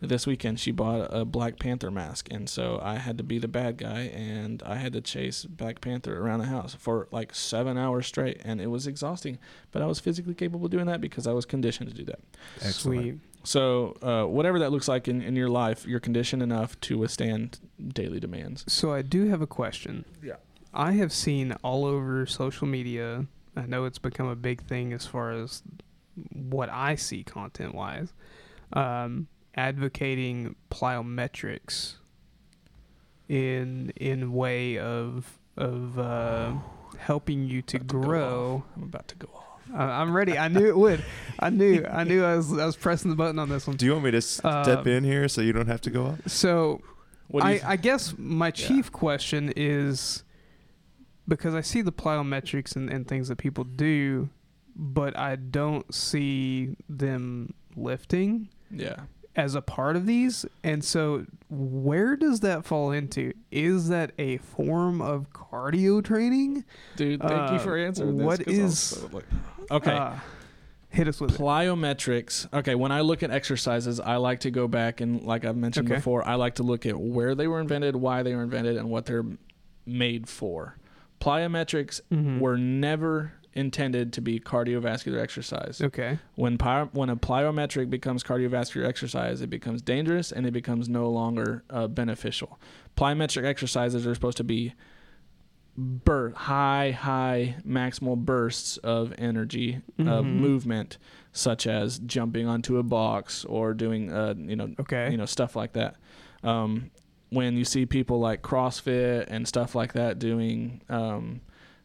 [0.03, 3.47] This weekend, she bought a Black Panther mask, and so I had to be the
[3.47, 7.77] bad guy, and I had to chase Black Panther around the house for like seven
[7.77, 9.37] hours straight, and it was exhausting.
[9.71, 12.19] But I was physically capable of doing that because I was conditioned to do that.
[12.61, 12.73] Excellent.
[13.03, 13.15] Sweet.
[13.43, 17.59] So, uh, whatever that looks like in, in your life, you're conditioned enough to withstand
[17.93, 18.63] daily demands.
[18.67, 20.05] So I do have a question.
[20.21, 20.35] Yeah.
[20.73, 23.25] I have seen all over social media.
[23.55, 25.63] I know it's become a big thing as far as
[26.31, 28.13] what I see content wise.
[28.73, 31.95] Um, advocating plyometrics
[33.27, 36.53] in in way of of uh,
[36.97, 38.63] helping you to About to go grow.
[38.75, 39.50] I'm about to go off.
[39.73, 40.37] I I'm ready.
[40.37, 41.03] I knew it would.
[41.39, 41.85] I knew.
[41.89, 42.23] I knew.
[42.23, 42.51] I was.
[42.57, 43.75] I was pressing the button on this one.
[43.77, 46.05] Do you want me to step Um, in here so you don't have to go
[46.07, 46.29] up?
[46.29, 46.81] So
[47.27, 50.23] What do you I, th- I guess my chief question is
[51.27, 54.29] because I see the plyometrics and, and things that people do,
[54.75, 59.01] but I don't see them lifting yeah.
[59.35, 60.45] As a part of these.
[60.63, 63.33] And so, where does that fall into?
[63.51, 66.63] Is that a form of cardio training?
[66.95, 68.25] Dude, thank you Uh, for answering this.
[68.25, 69.25] what 'cause so, like-
[69.71, 69.91] okay.
[69.95, 70.13] Uh,
[70.89, 71.37] hit us with it.
[71.39, 72.47] Plyometrics.
[72.53, 75.87] Okay, when I look at exercises, I like to go back and, like I've mentioned
[75.87, 75.95] Okay.
[75.95, 78.89] before, I like to look at where they were invented, why they were invented, and
[78.89, 79.25] what they're
[79.85, 80.75] made for.
[81.21, 82.39] Plyometrics Mhm.
[82.39, 85.81] were never intended to be cardiovascular exercise.
[85.81, 86.19] Okay.
[86.35, 91.09] When py- when a plyometric becomes cardiovascular exercise, it becomes dangerous and it becomes no
[91.09, 92.59] longer uh, beneficial.
[92.95, 94.73] Plyometric exercises are supposed to be
[95.77, 100.35] bur- high, high maximal bursts of energy of Mhm.
[100.35, 100.97] movement,
[101.31, 105.09] such as jumping onto a box or doing, uh, you know, Okay.
[105.11, 105.95] you know, stuff like that.
[106.43, 106.91] Um,
[107.29, 111.39] when you see people like CrossFit and stuff like that doing, um,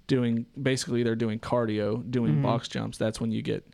[0.07, 2.42] doing basically they're doing cardio, doing Mhm.
[2.42, 2.97] box jumps.
[2.99, 3.66] That's when you get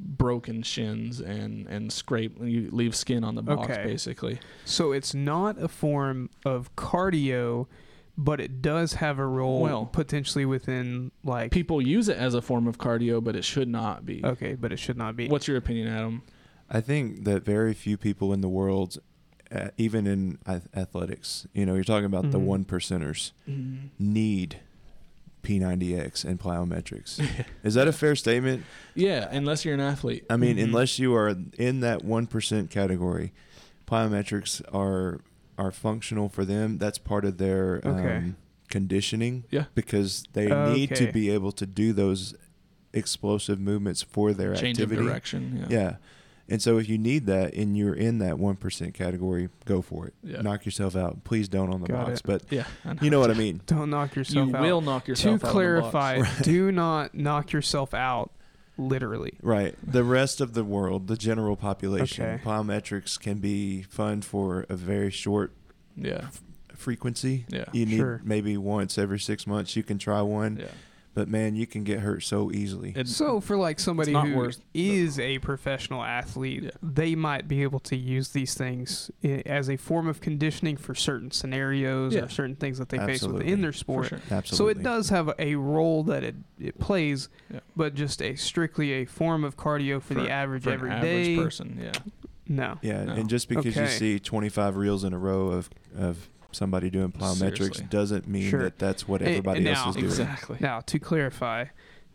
[0.00, 2.38] broken shins and and scrape.
[2.42, 3.84] You leave skin on the box, Okay.
[3.84, 4.38] basically.
[4.64, 7.66] So it's not a form of cardio,
[8.16, 12.42] but it does have a role Well- potentially within like People use it as a
[12.42, 14.24] form of cardio, but it should not be.
[14.24, 15.28] Okay, but it should not be.
[15.28, 16.22] What's your opinion, Adam?
[16.70, 18.98] I think that very few people in the world
[19.50, 22.42] uh, even in ath- athletics, you know, you're talking about the Mhm.
[22.44, 23.32] one percenters
[23.98, 24.58] need
[25.42, 27.20] P90X and plyometrics.
[27.64, 28.64] Is that a fair statement?
[28.94, 30.24] yeah, unless you're an athlete.
[30.28, 30.64] I mean, Mhm.
[30.64, 33.32] unless you are in that one percent category,
[33.86, 35.20] plyometrics are
[35.56, 36.78] are functional for them.
[36.78, 38.16] That's part of their Okay.
[38.16, 38.36] um,
[38.68, 39.44] conditioning.
[39.50, 39.64] Yeah.
[39.74, 42.34] because they need to be able to do those
[42.92, 45.00] explosive movements for their Change activity.
[45.00, 45.66] of direction.
[45.70, 45.76] Yeah.
[45.80, 45.96] Yeah.
[46.50, 50.14] And so if you need that and you're in that 1% category, go for it.
[50.22, 50.40] Yeah.
[50.40, 51.22] Knock yourself out.
[51.24, 52.26] Please don't on the Got box, it.
[52.26, 52.64] but Yeah.
[52.86, 53.60] I you know what I mean.
[53.66, 54.62] Don't knock yourself You out.
[54.62, 55.34] will knock to yourself out.
[55.34, 55.52] of the box.
[55.52, 58.30] clarify, do not knock yourself out
[58.78, 59.34] literally.
[59.42, 59.74] Right.
[59.86, 62.42] The rest of the world, the general population, Okay.
[62.44, 65.52] plyometrics can be fun for a very short
[65.96, 66.28] Yeah.
[66.74, 67.44] frequency.
[67.48, 67.64] Yeah.
[67.72, 68.20] You need Sure.
[68.24, 70.66] maybe once every six months you can try one, Yeah.
[71.18, 72.92] But man, you can get hurt so easily.
[72.94, 76.70] It- So for like somebody not who worth is a professional athlete, Yeah.
[76.80, 79.10] they might be able to use these things
[79.44, 82.22] as a form of conditioning for certain scenarios Yeah.
[82.22, 84.06] or certain things that they face within their sport.
[84.10, 84.20] sure.
[84.30, 84.56] Absolutely.
[84.56, 87.58] So it does have a role that it, it plays, Yeah.
[87.74, 91.32] but just a strictly a form of cardio for, the average for an everyday.
[91.32, 91.80] average person.
[91.82, 91.92] Yeah.
[92.46, 92.78] No.
[92.80, 93.12] Yeah, No.
[93.14, 96.28] and just because you see 25 reels in a row of of
[96.58, 97.86] somebody doing plyometrics Seriously.
[97.88, 98.62] doesn't mean Sure.
[98.64, 100.06] that that's what And- everybody and else now- is doing.
[100.06, 100.56] Exactly.
[100.60, 101.66] Now, to clarify,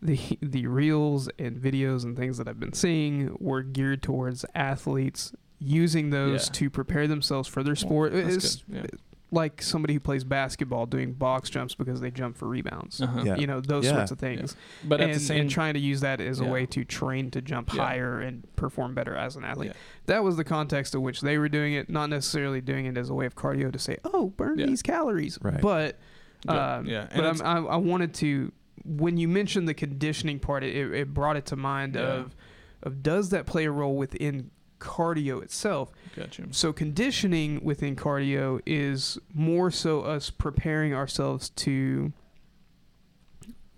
[0.02, 5.32] the the reels and videos and things that I've been seeing were geared towards athletes
[5.58, 6.52] using those Yeah.
[6.52, 8.12] to prepare themselves for their Well, sport.
[8.12, 8.90] that's it's good.
[8.92, 8.98] Yeah.
[9.34, 13.00] Like somebody who plays basketball doing box jumps because they jump for rebounds.
[13.00, 13.22] Uh-huh.
[13.24, 13.36] Yeah.
[13.36, 13.92] You know those Yeah.
[13.96, 16.44] sorts of things, But at and, the same and trying to use that as a
[16.44, 17.82] way to train to jump Yeah.
[17.84, 19.72] higher and perform better as an athlete.
[19.74, 19.80] Yeah.
[20.06, 23.10] That was the context in which they were doing it, not necessarily doing it as
[23.10, 24.66] a way of cardio to say, "Oh, burn Yeah.
[24.66, 25.60] these calories." Right.
[25.60, 25.98] But
[26.46, 26.76] Yeah.
[26.76, 27.08] um, Yeah.
[27.14, 28.52] But I'm, I, I wanted to
[28.84, 32.02] when you mentioned the conditioning part, it, it brought it to mind Yeah.
[32.02, 32.36] of
[32.82, 34.50] of does that play a role within
[34.84, 35.90] cardio itself?
[36.14, 36.46] Got you.
[36.52, 42.12] So conditioning within cardio is more so us preparing ourselves to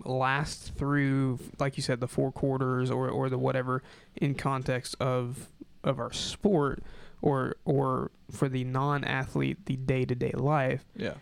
[0.04, 3.82] last through, like you said, the four quarters or, or the whatever
[4.16, 5.48] in context of
[5.84, 6.82] of our sport
[7.22, 11.14] or or for the non-athlete the day-to-day life Yeah.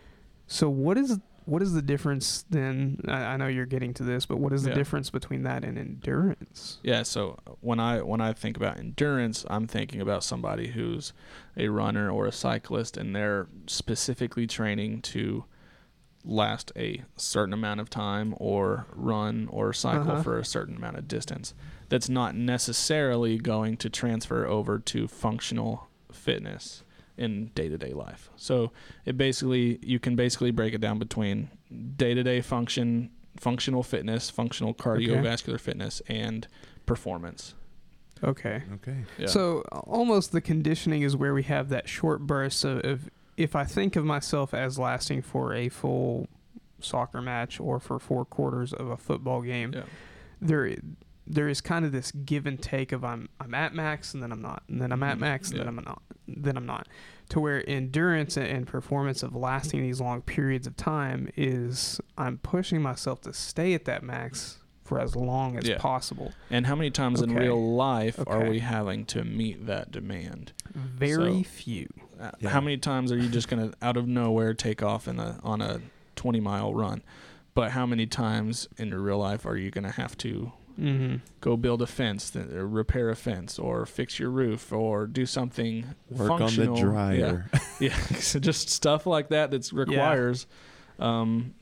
[0.47, 2.99] so what is what is the difference then?
[3.07, 4.75] I, I know you're getting to this, but what is the Yeah.
[4.75, 6.79] difference between that and endurance?
[6.83, 11.13] Yeah, so when I when I think about endurance, I'm thinking about somebody who's
[11.57, 15.45] a runner or a cyclist and they're specifically training to
[16.23, 20.23] last a certain amount of time or run or cycle Uh-huh.
[20.23, 21.53] for a certain amount of distance.
[21.89, 26.81] That's not necessarily going to transfer over to functional fitness
[27.17, 28.29] in day-to-day life.
[28.35, 28.71] So
[29.05, 31.49] it basically you can basically break it down between
[31.95, 36.47] day-to-day function, functional fitness, functional cardiovascular fitness and
[36.85, 37.53] performance.
[38.23, 38.63] Okay.
[38.75, 38.97] Okay.
[39.17, 39.27] Yeah.
[39.27, 43.65] So almost the conditioning is where we have that short burst of, of if I
[43.65, 46.27] think of myself as lasting for a full
[46.79, 49.83] soccer match or for four quarters of a football game, yeah.
[50.41, 50.75] there
[51.27, 54.31] there is kind of this give and take of I'm I'm at max and then
[54.31, 55.21] I'm not, and then I'm at Mhm.
[55.21, 55.63] max and Yeah.
[55.65, 56.87] then I'm not, then I'm not.
[57.29, 62.37] To where endurance and- and performance of lasting these long periods of time is I'm
[62.37, 65.79] pushing myself to stay at that max for as long as Yeah.
[65.79, 66.31] possible.
[66.51, 70.51] And how many times in real life are we having to meet that demand?
[70.75, 71.87] Very So- few.
[72.19, 72.49] Uh, Yeah.
[72.51, 75.39] How many times are you just going to out of nowhere take off in a
[75.43, 75.81] on a
[76.15, 77.01] 20 mile run?
[77.55, 81.15] But how many times in your real life are you going to have to Mm-hmm.
[81.41, 85.25] go build a fence, th- or repair a fence, or fix your roof, or do
[85.25, 86.77] something Work on the functional?
[86.77, 86.83] Yeah.
[86.83, 87.49] dryer.
[87.79, 90.47] Yeah, so just stuff like that that requires
[90.99, 91.53] um,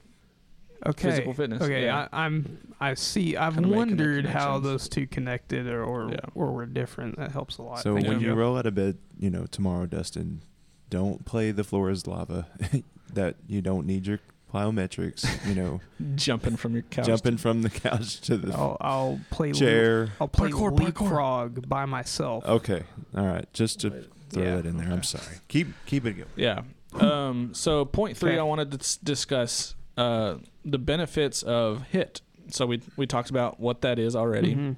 [0.85, 1.09] Okay.
[1.11, 1.61] physical fitness.
[1.61, 2.07] Okay, yeah.
[2.11, 2.57] I, I'm.
[2.79, 3.37] I see.
[3.37, 6.19] I've Kinda wondered how those two connected or or, Yeah.
[6.35, 7.17] or were different.
[7.17, 7.79] That helps a lot.
[7.79, 8.27] So Thank when you.
[8.27, 10.41] you roll out of bed, you know, tomorrow, Dustin,
[10.89, 12.47] don't play the floor is lava.
[13.13, 14.19] that you don't need your
[14.53, 15.81] plyometrics, you know,
[16.15, 17.05] jumping from your couch.
[17.05, 19.51] jumping from the couch to the I'll, I'll play.
[19.51, 20.09] chair.
[20.21, 20.79] I'll play Parkour, parkour.
[20.85, 22.45] leapfrog by myself.
[22.45, 22.83] Okay.
[23.15, 23.51] All right.
[23.53, 23.89] Just to
[24.29, 24.55] throw Yeah.
[24.57, 24.91] that in there.
[24.91, 25.37] I'm sorry.
[25.47, 26.29] Keep keep it going.
[26.35, 26.61] Yeah.
[26.99, 28.39] Um, so point three, Okay.
[28.39, 32.21] I wanted to s- discuss uh, the benefits of HIIT.
[32.49, 34.55] So we we talked about what that is already.
[34.55, 34.77] Mhm.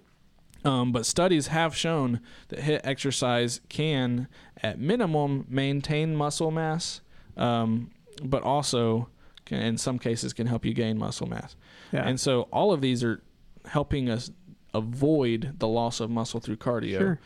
[0.63, 4.27] Um, but studies have shown that HIIT exercise can,
[4.63, 7.01] at minimum, maintain muscle mass,
[7.37, 7.91] um,
[8.23, 9.07] but also,
[9.45, 11.55] can, in some cases, can help you gain muscle mass.
[11.91, 12.07] Yeah.
[12.07, 13.21] And so all of these are
[13.65, 14.31] helping us
[14.73, 16.97] avoid the loss of muscle through cardio.
[16.97, 17.19] Sure.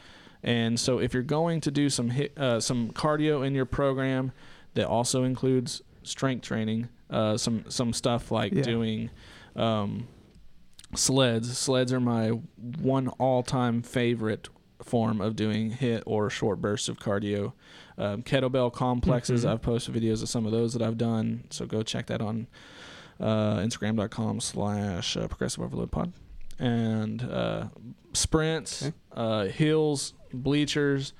[0.43, 4.31] And so if you're going to do some HIIT, uh, some cardio in your program
[4.75, 8.61] that also includes strength training, uh, some some stuff like Yeah.
[8.61, 9.09] doing
[9.55, 10.07] um,
[10.95, 11.57] sleds.
[11.57, 12.29] Sleds are my
[12.81, 14.47] one all-time favorite
[14.83, 17.53] form of doing HIIT or short bursts of cardio.
[17.97, 19.43] Um, kettlebell complexes.
[19.43, 19.49] Mhm.
[19.51, 21.43] I've posted videos of some of those that I've done.
[21.49, 22.47] So go check that on
[23.19, 26.13] uh, Instagram.com slash uh, progressive overload pod.
[26.57, 27.67] And uh,
[28.13, 28.95] sprints, Okay.
[29.13, 31.13] uh, hills, bleachers,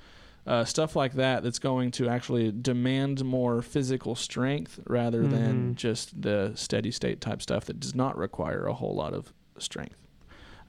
[0.46, 5.76] uh, stuff like that that's going to actually demand more physical strength rather than Mhm.
[5.76, 9.96] just the steady state type stuff that does not require a whole lot of strength.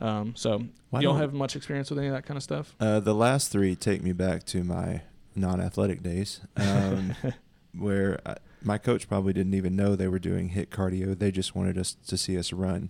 [0.02, 2.76] Um, so Why y'all don't- have much experience with any of that kind of stuff?
[2.80, 5.02] Uh, the last three take me back to my
[5.36, 7.14] non-athletic days, um,
[7.78, 11.18] where I, my coach probably didn't even know they were doing HIIT cardio.
[11.18, 12.90] They just wanted us to see us run.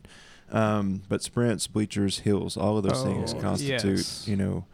[0.52, 4.28] Um, but sprints, bleachers, hills, all of those things Oh, constitute, yes.
[4.28, 4.66] you know,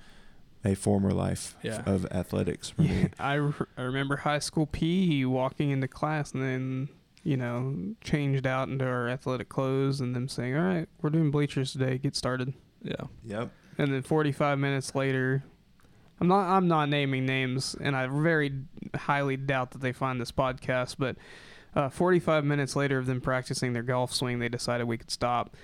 [0.65, 1.83] a former life Yeah.
[1.85, 3.09] of athletics for Yeah, me.
[3.19, 6.89] I, re- I remember high school PE walking into class and then
[7.27, 11.29] you know changed out into our athletic clothes and them saying, "All right, we're doing
[11.29, 11.97] bleachers today.
[11.97, 12.95] Get started." yeah.
[13.25, 13.51] Yep.
[13.77, 15.43] And then 45 minutes later,
[16.21, 18.53] I'm not I'm not naming names, and I very
[18.95, 20.95] highly doubt that they find this podcast.
[20.97, 21.17] But
[21.75, 25.57] uh, 45 minutes later of them practicing their golf swing, they decided we could stop.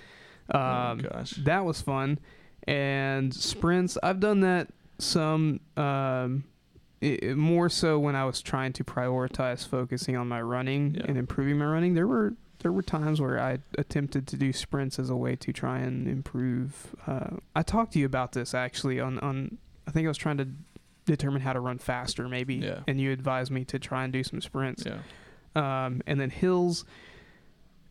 [0.50, 1.30] Um, oh gosh.
[1.44, 2.18] that was fun.
[2.68, 6.44] And sprints, I've done that some um,
[7.04, 11.04] i i- more so when I was trying to prioritize focusing on my running Yeah.
[11.08, 11.94] and improving my running.
[11.94, 15.52] There were there were times where I attempted to do sprints as a way to
[15.52, 16.96] try and improve.
[17.06, 19.58] Uh, I talked to you about this actually on on.
[19.86, 20.48] I think I was trying to
[21.04, 22.54] determine how to run faster, maybe.
[22.54, 22.80] Yeah.
[22.88, 24.84] And you advised me to try and do some sprints.
[24.86, 25.00] Yeah.
[25.54, 26.86] Um, and then hills,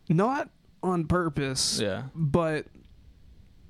[0.08, 0.50] not
[0.82, 2.04] on purpose Yeah.
[2.14, 2.66] but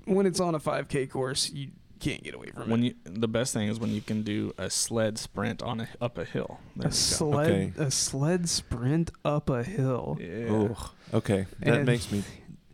[0.05, 1.69] when it's on a 5k course you
[2.09, 4.53] can't get away from When it you the best thing is when you can do
[4.57, 6.59] a sled sprint on a up a hill.
[6.75, 7.73] There a sled Okay.
[7.77, 10.17] a sled sprint up a hill.
[10.21, 10.51] Yeah.
[10.71, 10.89] Ugh.
[11.13, 11.47] Okay.
[11.59, 12.23] That And- makes me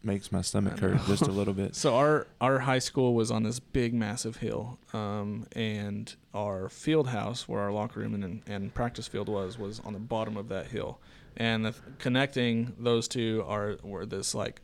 [0.04, 1.76] makes my stomach hurt just a little bit.
[1.76, 7.08] So our our high school was on this big massive hill, um, and our field
[7.10, 10.50] house where our locker room and, and practice field was was on the bottom of
[10.50, 11.00] that hill,
[11.38, 14.62] and the, connecting those two are were this like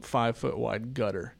[0.00, 1.34] five foot wide gutter,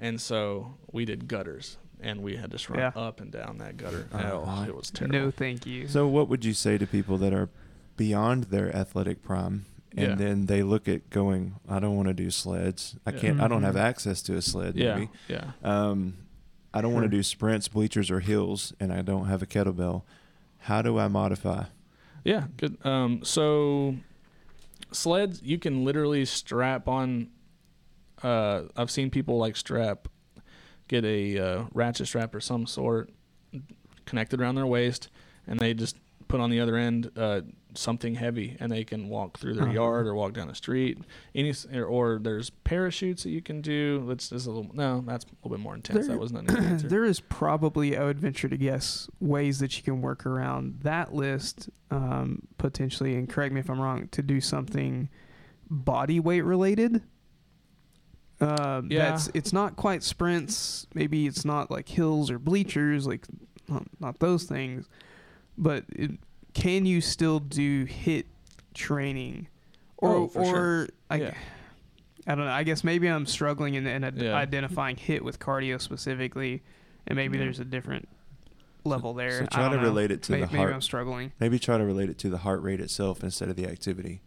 [0.00, 2.92] and so we did gutters, and we had to run Yeah.
[3.00, 4.06] up and down that gutter.
[4.12, 5.18] Oh, it was terrible.
[5.18, 7.48] no thank you So, what would you say to people that are
[7.96, 10.14] beyond their athletic prime, and Yeah.
[10.14, 12.96] then they look at going, "I don't want to do sleds.
[13.04, 13.18] I Yeah.
[13.18, 13.40] can't.
[13.40, 13.80] I don't have Mhm.
[13.80, 14.76] access to a sled.
[14.76, 15.10] yeah, Maybe.
[15.28, 15.52] yeah.
[15.62, 16.14] Um,
[16.72, 20.02] I don't want to do sprints, bleachers, or hills, and I don't have a kettlebell.
[20.64, 21.64] How do I modify?
[22.24, 22.76] Yeah, good.
[22.86, 23.96] Um, so
[24.92, 27.28] sleds, you can literally strap on.
[28.22, 30.06] Uh, I've seen people like strap,
[30.90, 33.10] get a uh, ratchet strap or some sort,
[34.06, 35.08] connected around their waist,
[35.46, 37.40] and they just put on the other end uh,
[37.74, 39.72] something heavy, and they can walk through their Uh-huh.
[39.72, 40.98] yard or walk down the street.
[41.32, 44.04] Any or, or there's parachutes that you can do.
[44.08, 44.74] That's just a little.
[44.74, 46.06] No, that's a little bit more intense.
[46.08, 46.88] There- that was not an answer.
[46.94, 51.14] there is probably i would venture to guess ways that you can work around that
[51.14, 55.08] list um, potentially and correct me if i'm wrong to do something
[55.70, 57.02] body weight related
[58.40, 59.10] um, Yeah.
[59.10, 63.26] that's it's not quite sprints maybe it's not like hills or bleachers like
[63.68, 64.88] not, not those things
[65.58, 66.12] but it,
[66.54, 68.24] can you still do HIIT
[68.74, 69.48] training
[69.98, 70.88] or Oh, for or sure.
[71.10, 71.34] I, Yeah.
[72.26, 72.50] I don't know.
[72.50, 74.34] I guess maybe I'm struggling in, in ad- Yeah.
[74.34, 76.62] identifying HIIT with cardio specifically,
[77.06, 77.44] and maybe Yeah.
[77.44, 78.08] there's a different
[78.84, 79.40] level there.
[79.40, 79.82] So try to know.
[79.82, 80.72] relate it to May- the maybe heart.
[80.74, 81.32] I'm struggling.
[81.40, 84.22] Maybe try to relate it to the heart rate itself instead of the activity.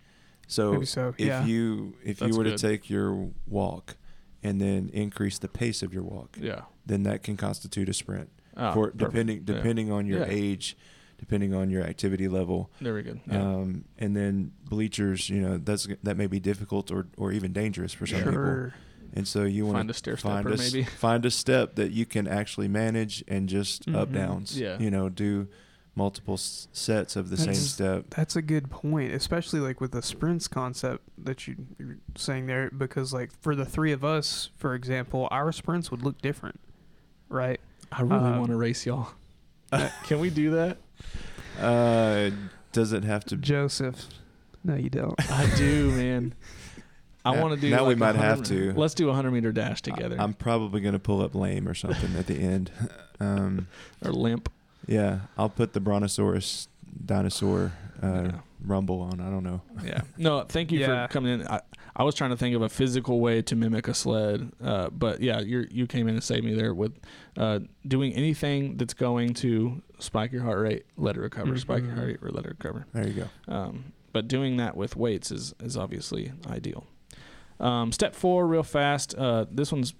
[0.48, 1.16] So so.
[1.18, 1.46] if yeah.
[1.46, 2.58] you if That's you were good.
[2.58, 3.96] to take your walk
[4.44, 6.62] and then increase the pace of your walk, yeah.
[6.86, 8.30] then that can constitute a sprint.
[8.56, 8.98] Oh, for perfect.
[9.00, 9.56] depending Yeah.
[9.56, 10.28] depending on your Yeah.
[10.30, 10.78] age,
[11.18, 12.70] depending on your activity level.
[12.82, 13.20] Very good.
[13.28, 13.42] Yeah.
[13.42, 17.94] Um, and then bleachers, you know, that's that may be difficult or, or even dangerous
[17.94, 18.34] for some people.
[18.34, 18.74] sure.
[19.16, 20.84] And so you want to Find a stair find stepper a, maybe.
[20.84, 24.14] find a step that you can actually manage and just up Mhm.
[24.14, 24.60] downs.
[24.60, 24.80] Yeah.
[24.80, 25.48] You know, do
[25.96, 28.06] multiple s- sets of the same step.
[28.10, 32.70] That's a good point, especially like with the sprints concept that you, you're saying there,
[32.72, 36.60] because like for the three of us, for example, our sprints would look different,
[37.30, 37.60] right?
[37.92, 39.10] I really Um, want to race y'all.
[40.06, 40.78] Can we do that?
[41.60, 42.32] Uh,
[42.72, 43.36] does it have to?
[43.38, 44.08] Joseph,
[44.64, 45.14] no, you don't.
[45.32, 46.34] I do, man.
[47.26, 47.70] I want to do.
[47.70, 47.78] That.
[47.78, 48.74] Now we like a might have to.
[48.74, 52.16] Let's do a hundred meter dash together, I'm probably gonna pull up lame or something
[52.18, 52.72] at the end.
[53.20, 53.68] Um,
[54.04, 54.50] or limp.
[54.88, 56.68] Yeah, I'll put the Brontosaurus
[57.06, 57.72] dinosaur
[58.02, 58.32] uh, Yeah.
[58.66, 59.20] rumble on.
[59.20, 59.62] I don't know.
[59.84, 60.02] Yeah.
[60.18, 61.08] No, thank you Yeah.
[61.08, 61.48] for coming in.
[61.48, 61.62] I,
[61.96, 65.22] I was trying to think of a physical way to mimic a sled, uh, but
[65.22, 66.94] yeah, you you came in and saved me there with
[67.38, 71.94] uh, doing anything that's going to spike your heart rate, let it recover, spike your
[71.94, 72.88] heart rate, or let it recover.
[72.94, 73.28] There you go.
[73.54, 76.86] Um, but doing that with weights is is obviously ideal.
[77.60, 79.14] Um, step four, real fast.
[79.16, 79.94] Uh, this one's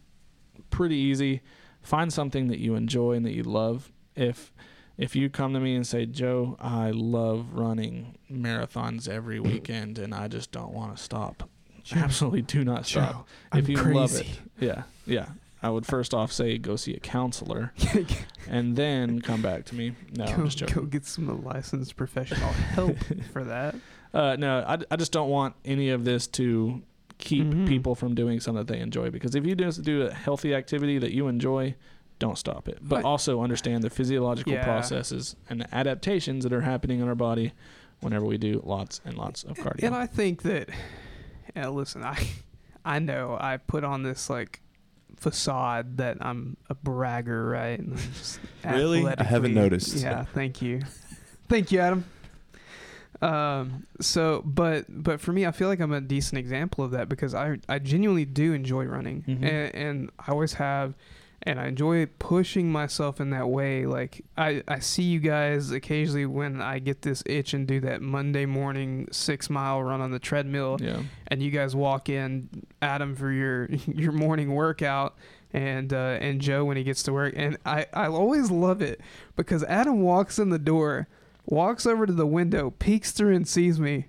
[0.72, 1.42] pretty easy.
[1.84, 3.92] find something that you enjoy and that you love.
[4.16, 4.52] If
[4.98, 10.14] if you come to me and say, Joe, I love running marathons every weekend and
[10.14, 11.50] I just don't want to stop,
[11.96, 13.12] absolutely do not stop.
[13.12, 13.26] Joe,
[13.58, 13.94] if I'm you crazy.
[13.98, 14.28] love it,
[14.60, 15.26] yeah, yeah.
[15.64, 17.72] I would first off say go see a counselor
[18.50, 19.94] and then come back to me.
[20.16, 20.76] No, I'm go, just joking.
[20.76, 22.98] go get some licensed professional help
[23.32, 23.74] for that.
[24.14, 26.82] Uh, no, I, I just don't want any of this to
[27.18, 27.66] keep Mhm.
[27.68, 29.10] people from doing something that they enjoy.
[29.10, 31.76] Because if you just do a healthy activity that you enjoy,
[32.20, 32.80] don't stop it.
[32.82, 34.64] But I- also understand the physiological Yeah.
[34.64, 37.54] processes and the adaptations that are happening in our body
[38.02, 39.84] whenever we do lots and lots of cardio.
[39.84, 40.70] And I think that,
[41.56, 42.18] yeah, listen, I,
[42.86, 44.60] I know I put on this like
[45.16, 47.80] facade that I'm a bragger, right?
[48.66, 49.06] Really?
[49.06, 49.96] I haven't noticed.
[49.98, 50.82] Yeah, thank you,
[51.50, 52.06] thank you, Adam.
[53.22, 53.86] Um.
[54.02, 57.34] So, but but for me, I feel like I'm a decent example of that because
[57.36, 59.44] I I genuinely do enjoy running, Mhm.
[59.44, 60.96] and, and I always have.
[61.46, 63.86] And I enjoy pushing myself in that way.
[63.86, 68.02] Like I, I see you guys occasionally when I get this itch and do that
[68.02, 71.02] Monday morning six mile run on the treadmill, yeah.
[71.28, 72.50] and you guys walk in,
[72.82, 75.16] Adam for your your morning workout,
[75.52, 79.02] and uh, and Joe when he gets to work, and I I always love it
[79.36, 81.08] because Adam walks in the door,
[81.46, 84.08] walks over to the window, peeks through and sees me.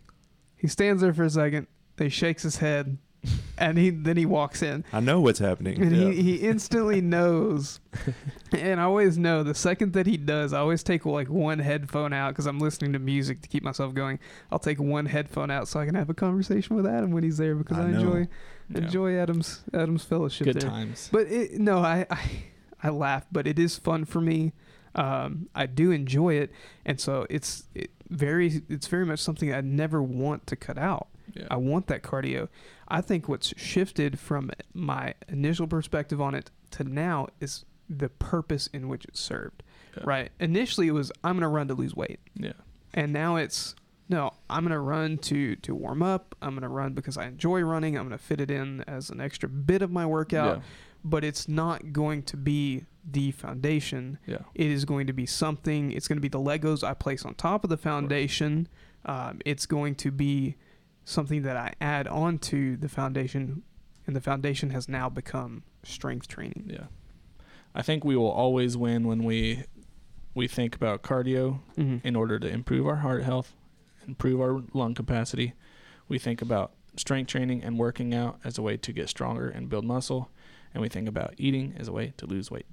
[0.57, 1.66] He stands there for a second,
[1.97, 2.97] then he shakes his head,
[3.59, 4.85] and he then he walks in.
[4.93, 5.81] I know what's happening.
[5.83, 6.11] And Yeah.
[6.11, 7.81] he, he instantly knows.
[8.53, 12.12] and I always know the second that he does, I always take like one headphone
[12.12, 14.18] out because I'm listening to music to keep myself going.
[14.53, 17.39] I'll take one headphone out so I can have a conversation with Adam when he's
[17.39, 18.29] there because I, I enjoy
[18.70, 18.79] yeah.
[18.79, 20.70] enjoy Adam's Adam's fellowship Good there.
[20.70, 21.09] times.
[21.12, 22.45] But it, no, I, I
[22.83, 24.53] I laugh, but it is fun for me.
[24.95, 26.53] Um, I do enjoy it,
[26.85, 31.09] and so it's it very it's very much something I never want to cut out.
[31.35, 31.47] Yeah.
[31.51, 32.49] I want that cardio.
[32.89, 38.68] I think what's shifted from my initial perspective on it to now is the purpose
[38.72, 39.62] in which it's served.
[39.97, 40.03] Yeah.
[40.07, 40.30] Right.
[40.41, 42.53] Initially, it was I'm going to run to lose weight, yeah.
[42.93, 43.74] and now it's
[44.09, 46.35] no, I'm going to run to to warm up.
[46.43, 47.97] I'm going to run because I enjoy running.
[47.97, 50.62] I'm going to fit it in as an extra bit of my workout, Yeah.
[51.05, 54.18] but it's not going to be the foundation.
[54.26, 54.39] Yeah.
[54.55, 55.93] It is going to be something.
[55.93, 58.68] It's going to be the Legos I place on top of the foundation.
[59.05, 60.57] Um, it's going to be
[61.05, 63.63] something that I add on to the foundation,
[64.07, 66.65] and the foundation has now become strength training.
[66.73, 66.87] Yeah.
[67.75, 69.65] I think we will always win when we
[70.35, 72.07] we think about cardio Mm-hmm.
[72.07, 73.53] in order to improve our heart health,
[74.09, 75.53] improve our lung capacity.
[76.09, 79.69] We think about strength training and working out as a way to get stronger and
[79.69, 80.31] build muscle,
[80.73, 82.67] and we think about eating as a way to lose weight.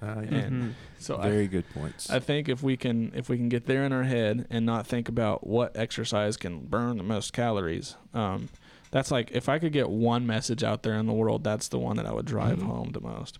[0.00, 0.34] Uh, yeah.
[0.38, 0.74] And Mhm.
[0.98, 2.08] so I, Very good points.
[2.10, 4.86] I think if we can if we can get there in our head and not
[4.86, 8.48] think about what exercise can burn the most calories, um,
[8.90, 11.78] that's like if I could get one message out there in the world, that's the
[11.78, 12.66] one that I would drive Mhm.
[12.66, 13.38] home the most.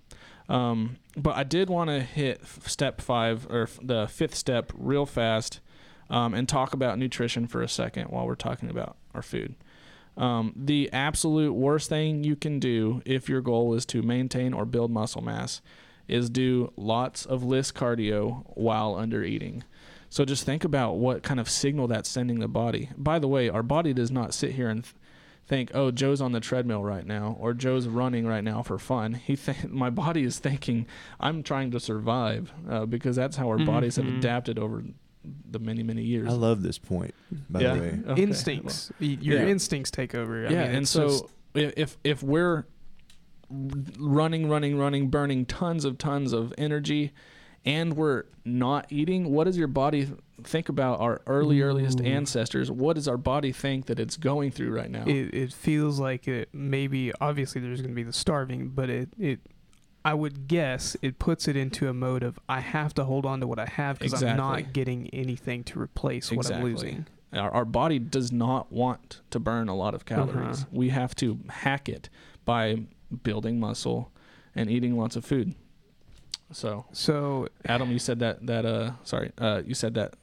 [0.49, 5.05] Um, but I did want to hit step five or f- the fifth step real
[5.07, 5.61] fast,
[6.11, 9.55] um, and talk about nutrition for a second while we're talking about our food.
[10.17, 14.65] Um, the absolute worst thing you can do if your goal is to maintain or
[14.65, 15.61] build muscle mass
[16.09, 19.63] is do lots of LISS cardio while under eating.
[20.11, 22.89] So just think about what kind of signal that's sending the body.
[22.97, 24.95] By the way, our body does not sit here and th-
[25.47, 29.15] think, "Oh, Joe's on the treadmill right now," or "Joe's running right now for fun."
[29.15, 30.87] He, th- my body is thinking,
[31.21, 34.19] "I'm trying to survive," uh, because that's how our bodies have Mhm.
[34.19, 34.83] adapted over
[35.51, 36.29] the many, many years.
[36.29, 37.15] I love this point,
[37.51, 37.75] by Yeah.
[37.75, 37.99] the way.
[38.09, 38.23] Okay.
[38.23, 39.47] Instincts, Y- your Yeah.
[39.49, 40.47] instincts take over.
[40.47, 42.65] I yeah, mean, and so just- if if we're
[43.51, 47.13] running, running, running, burning tons of tons of energy,
[47.65, 50.09] and we're not eating, what does your body
[50.45, 52.71] think about our early earliest ancestors?
[52.71, 55.05] What does our body think that it's going through right now?
[55.07, 59.09] it, it feels like it maybe obviously there's going to be the starving but it
[59.19, 59.41] it
[60.05, 63.41] i would guess it puts it into a mode of i have to hold on
[63.41, 67.51] to what i have because i'm not getting anything to replace what i'm losing Our,
[67.51, 70.61] our body does not want to burn a lot of calories.
[70.63, 70.67] Uh-huh.
[70.71, 72.09] We have to hack it
[72.45, 72.85] by
[73.23, 74.11] building muscle
[74.55, 75.55] and eating lots of food.
[76.53, 80.15] So, so Adam, you said that that uh sorry, uh you said that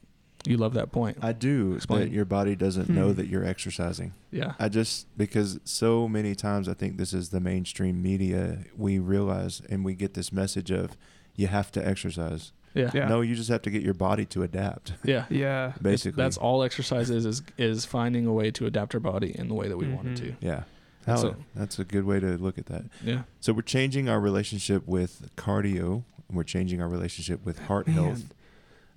[0.48, 1.18] you love that point.
[1.22, 2.02] I do, Explain.
[2.02, 3.16] but your body doesn't know Hmm.
[3.16, 4.14] that you're exercising.
[4.32, 4.54] yeah.
[4.60, 8.60] I just because so many times I think this is the mainstream media.
[8.76, 10.98] We realize and we get this message of
[11.36, 12.52] you have to exercise.
[12.74, 12.92] Yeah.
[12.94, 13.08] Yeah.
[13.08, 14.94] No, you just have to get your body to adapt.
[15.04, 15.26] Yeah.
[15.30, 19.32] yeah Basically, That's all exercise is, is is finding a way to adapt our body
[19.38, 20.24] in the way that we want it to.
[20.24, 20.36] Mhm.
[20.42, 20.70] Yeah, That's
[21.06, 22.86] How- a- that's a good way to look at that.
[23.03, 23.24] Yeah.
[23.39, 26.03] So we're changing our relationship with cardio.
[26.28, 28.34] and We're changing our relationship with heart Man, health.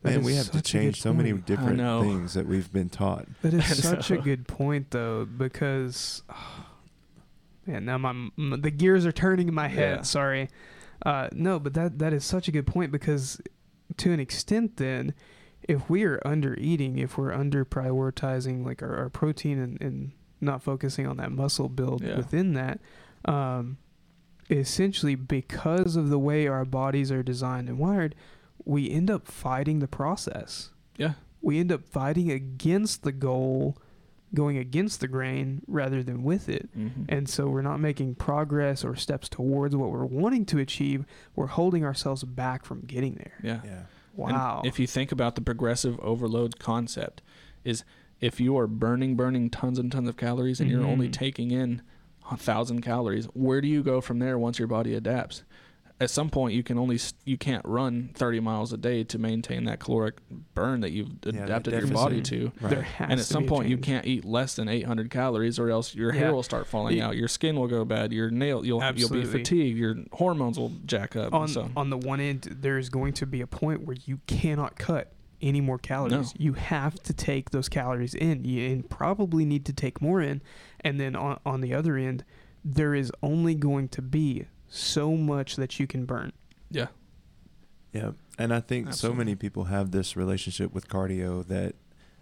[0.03, 2.73] that Man, we have to such a good change so many different things that we've
[2.73, 3.27] been taught.
[3.43, 6.23] that is And such a good point though because
[7.67, 8.33] man now my m-
[8.63, 10.03] the gears are turning in my head Yeah.
[10.03, 10.49] sorry
[11.07, 13.41] Uh, no, but that that is such a good point because,
[13.99, 15.15] to an extent, then,
[15.63, 20.11] if we are under eating, if we're under prioritizing like our, our protein and, and
[20.41, 22.17] not focusing on that muscle build Yeah.
[22.17, 22.81] within that,
[23.25, 23.79] um,
[24.51, 28.15] essentially because of the way our bodies are designed and wired,
[28.65, 30.71] we end up fighting the process.
[30.97, 31.15] Yeah.
[31.43, 33.77] We end up fighting against the goal,
[34.35, 36.69] going against the grain rather than with it.
[36.77, 37.05] Mm-hmm.
[37.09, 41.05] And so we're not making progress or steps towards what we're wanting to achieve.
[41.37, 43.39] We're holding ourselves back from getting there.
[43.43, 43.61] yeah.
[43.65, 43.83] Yeah.
[44.21, 44.63] And Wow.
[44.65, 47.23] if you think about the progressive overload concept,
[47.65, 47.85] is
[48.21, 51.13] if you are burning, burning tons and tons of calories and you're only Mhm.
[51.13, 51.83] taking in
[52.31, 55.45] a thousand calories, where do you go from there once your body adapts?
[56.01, 59.65] At some point, you can only you can't run 30 miles a day to maintain
[59.65, 60.19] that caloric
[60.55, 62.51] burn that you've that adapted your body to.
[62.51, 62.71] deficit.
[62.71, 62.85] there Right.
[62.87, 65.59] has And at to some be a point, you can't eat less than 800 calories,
[65.59, 67.17] or else your hair will start falling Y- out.
[67.17, 68.13] Your skin will go bad.
[68.13, 69.77] Your nail, you'll you'll be fatigued.
[69.77, 71.35] Your hormones will jack up.
[71.35, 74.21] on so on the one end there is going to be a point where you
[74.29, 76.13] cannot cut any more calories.
[76.13, 76.25] No.
[76.39, 78.45] You have to take those calories in.
[78.45, 80.43] You and probably need to take more in.
[80.81, 82.25] And then on on the other end,
[82.65, 86.33] there is only going to be so much that you can burn.
[86.71, 86.89] yeah,
[87.93, 91.75] Yeah, and I think so many people have this relationship with cardio that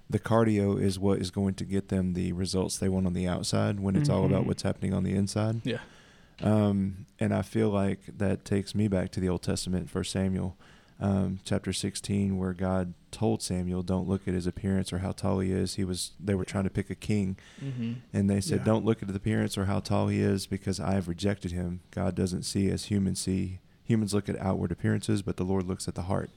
[0.08, 3.26] the cardio is what is going to get them the results they want on the
[3.26, 4.46] outside when it's all about Mhm.
[4.46, 5.62] what's happening on the inside.
[5.64, 5.78] yeah,
[6.40, 10.56] Um, and I feel like that takes me back to the Old Testament, First Samuel,
[11.00, 15.40] um, chapter sixteen, where God told Samuel, "Don't look at his appearance or how tall
[15.40, 17.94] he is." He was they were trying to pick a king, mm-hmm.
[18.12, 18.64] and they said, Yeah.
[18.64, 21.80] "Don't look at the appearance or how tall he is, because I have rejected him."
[21.90, 23.60] God doesn't see as humans see.
[23.84, 26.30] Humans look at outward appearances, but the Lord looks at the heart,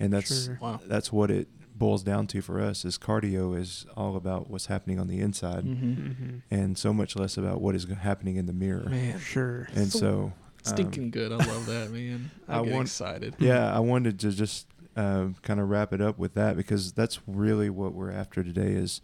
[0.00, 0.58] and that's Sure.
[0.62, 0.80] wow.
[0.86, 1.48] that's what it
[1.78, 2.84] boils down to for us.
[2.86, 5.90] Is cardio is all about what's happening on the inside, Mm-hmm.
[6.06, 6.36] Mm-hmm.
[6.50, 8.88] and so much less about what is happening in the mirror.
[8.88, 9.68] Man, Sure.
[9.74, 10.32] And So so,
[10.66, 11.32] um, stinking good.
[11.32, 12.30] I love that, man.
[12.48, 13.34] I, I get want- excited.
[13.38, 17.20] yeah, I wanted to just uh, kind of wrap it up with that because that's
[17.26, 19.00] really what we're after today is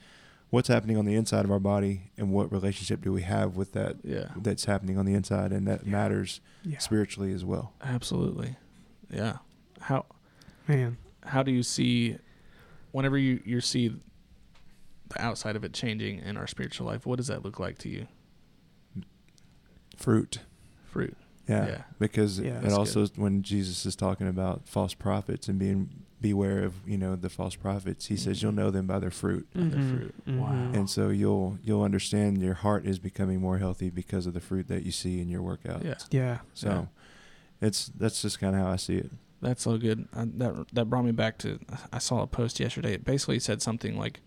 [0.50, 3.72] what's happening on the inside of our body and what relationship do we have with
[3.72, 5.92] that Yeah, that's happening on the inside and that Yeah.
[5.92, 6.78] matters Yeah.
[6.78, 7.72] spiritually as well.
[7.82, 8.56] absolutely.
[9.10, 9.38] Yeah.
[9.80, 10.06] How
[10.68, 10.96] Man.
[11.24, 12.16] how do you see
[12.92, 13.88] whenever you you see
[15.08, 17.04] the outside of it changing in our spiritual life?
[17.04, 18.06] What does that look like to you?
[19.96, 20.38] Fruit.
[20.84, 21.16] Fruit.
[21.49, 21.66] Yeah.
[21.66, 21.82] Yeah.
[21.99, 26.62] Because Yeah, it that's also when Jesus is talking about false prophets and being beware
[26.62, 28.43] of, you know, the false prophets, he says Mhm.
[28.43, 29.49] you'll know them by their fruit.
[29.53, 29.90] By their Mhm.
[29.99, 30.14] fruit.
[30.26, 30.38] Mhm.
[30.38, 30.70] Wow.
[30.72, 34.68] And so you'll you'll understand your heart is becoming more healthy because of the fruit
[34.68, 35.84] that you see in your workout.
[35.84, 35.95] Yeah.
[36.12, 36.38] Yeah.
[36.55, 36.88] So
[37.61, 39.11] it's that's just kind of how I see it.
[39.40, 40.07] That's so good.
[40.14, 41.59] I, that that brought me back to
[41.93, 42.93] I saw a post yesterday.
[42.95, 44.20] It basically said something like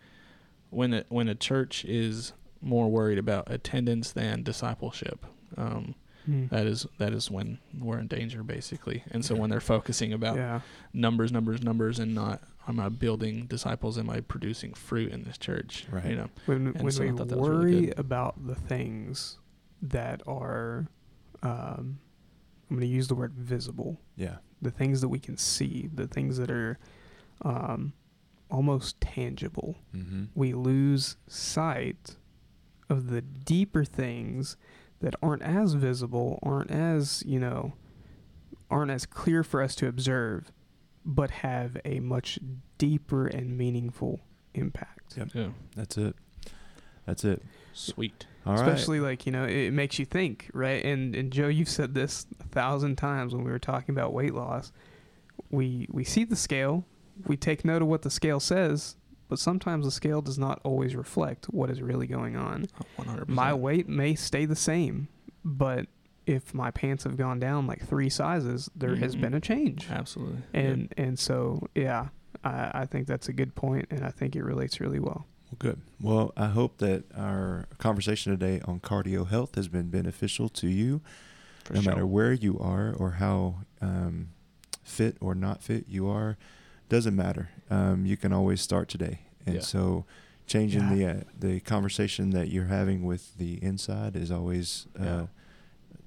[0.70, 5.96] when it, when a church is more worried about attendance than discipleship, um,
[6.30, 6.50] Mm.
[6.50, 9.04] that is that is when we're in danger basically.
[9.12, 10.62] And so when they're focusing about yeah.
[10.94, 13.98] numbers, numbers, numbers, and not am I building disciples?
[13.98, 15.86] Am I producing fruit in this church?
[15.92, 16.06] Right.
[16.06, 16.30] You know.
[16.48, 19.38] when And when so I we thought that was worry really about the things
[19.82, 20.88] that are
[21.44, 22.00] um,
[22.70, 24.38] I'm going to use the word visible Yeah.
[24.62, 26.80] the things that we can see the things that are
[27.44, 27.94] um,
[28.50, 30.24] almost tangible Mm-hmm.
[30.34, 32.16] we lose sight
[32.90, 34.58] of the deeper things
[35.02, 37.74] that aren't as visible aren't as you know
[38.72, 40.52] aren't as clear for us to observe
[41.06, 42.40] but have a much
[42.78, 44.20] deeper and meaningful
[44.54, 45.30] impact Yep.
[45.34, 45.48] Yeah.
[45.76, 46.16] That's it.
[47.06, 47.42] That's it.
[47.74, 48.26] Sweet.
[48.46, 48.60] All right.
[48.62, 52.26] especially like you know it makes you think right and and joe you've said this
[52.40, 54.72] a thousand times when we were talking about weight loss
[55.50, 56.86] we we see the scale
[57.26, 58.96] we take note of what the scale says
[59.30, 62.68] but sometimes the scale does not always reflect what is really going on
[62.98, 63.28] 100%.
[63.28, 65.08] my weight may stay the same
[65.44, 65.88] but
[66.26, 69.22] if my pants have gone down like three sizes there has Mhm.
[69.22, 70.38] been a change Absolutely.
[70.54, 72.08] and and so yeah
[72.44, 75.58] I, I think that's a good point and i think it relates really well Well,
[75.60, 75.82] good.
[76.02, 81.02] Well, I hope that our conversation today on cardio health has been beneficial to you,
[81.64, 81.92] For no sure.
[81.94, 84.30] matter where you are or how um,
[84.84, 86.36] fit or not fit you are.
[86.90, 87.50] Doesn't matter.
[87.70, 89.62] Um, you can always start today, and Yeah.
[89.62, 90.06] so
[90.46, 90.96] changing Yeah.
[90.96, 94.88] the uh, the conversation that you're having with the inside is always.
[95.00, 95.26] Uh, Yeah.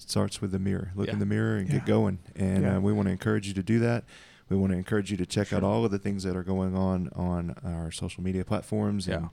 [0.01, 0.93] Starts with the mirror.
[0.95, 1.79] Look in the mirror and Yeah.
[1.79, 2.19] get going.
[2.37, 2.77] And Yeah.
[2.77, 4.05] uh, we want to encourage you to do that.
[4.49, 6.77] We want to encourage you to check out all of the things that are going
[6.77, 9.29] on on our social media platforms and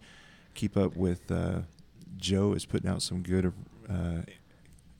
[0.55, 1.29] keep up with.
[1.31, 1.61] Uh,
[2.17, 3.53] Joe is putting out some good
[3.87, 4.21] uh,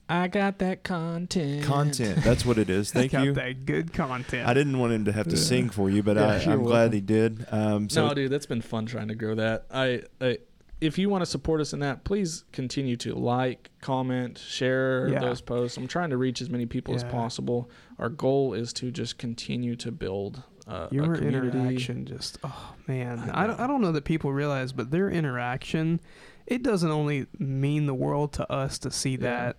[0.08, 1.64] I got that content.
[1.64, 2.22] content.
[2.22, 2.92] That's what it is.
[2.92, 3.32] Thank got you.
[3.34, 5.42] that good content I didn't want him to have to Yeah.
[5.42, 7.44] sing for you, but Yeah, I, you're I'm glad he did.
[7.50, 9.66] Um, so no, dude, that's been fun trying to grow that.
[9.70, 10.38] I, I
[10.80, 15.20] if you want to support us in that, please continue to like, comment, share Yeah.
[15.20, 15.76] those posts.
[15.78, 17.70] I'm trying to reach as many people as possible.
[17.98, 21.48] Our goal is to just continue to build uh, a Your community.
[21.58, 23.18] interaction just oh man.
[23.32, 23.64] I I, don't, know.
[23.64, 26.00] I don't know that people realize, but their interaction,
[26.46, 29.16] it doesn't only mean the world to us to see Yeah.
[29.18, 29.56] that,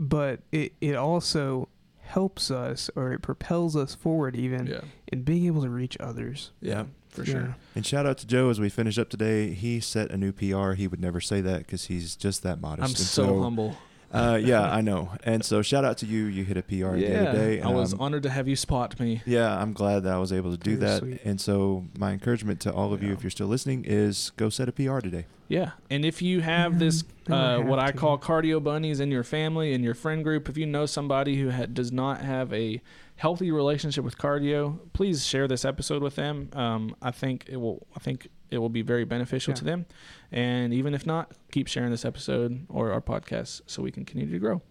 [0.00, 1.68] but it, it also
[2.00, 4.80] helps us or it propels us forward even Yeah,
[5.12, 6.50] in being able to reach others.
[6.60, 7.32] yeah, for Yeah.
[7.32, 7.56] sure.
[7.76, 9.52] And shout out to Joe as we finish up today.
[9.54, 10.72] He set a new PR.
[10.72, 12.82] He would never say that because he's just that modest.
[12.84, 13.76] I'm And so, humble.
[14.12, 15.10] Uh, yeah, I know.
[15.24, 16.24] And so shout out to you.
[16.24, 17.60] You hit a PR the other day.
[17.60, 19.22] I was I'm- honored to have you spot me.
[19.24, 20.98] Yeah, I'm glad that I was able to do Very that.
[20.98, 21.20] sweet.
[21.24, 24.68] And so my encouragement to all of you, if you're still listening, is go set
[24.68, 25.26] a PR today.
[25.48, 29.00] Yeah, and if you have this, now I uh, what have I call cardio bunnies
[29.00, 32.20] in your family in your friend group, if you know somebody who ha- does not
[32.20, 32.80] have a
[33.16, 36.50] healthy relationship with cardio, please share this episode with them.
[36.52, 37.84] Um, I think it will.
[37.96, 39.56] I think it will be very beneficial Yeah.
[39.56, 39.86] to them.
[40.32, 44.32] And even if not, keep sharing this episode or our podcast so we can continue
[44.32, 44.62] to grow.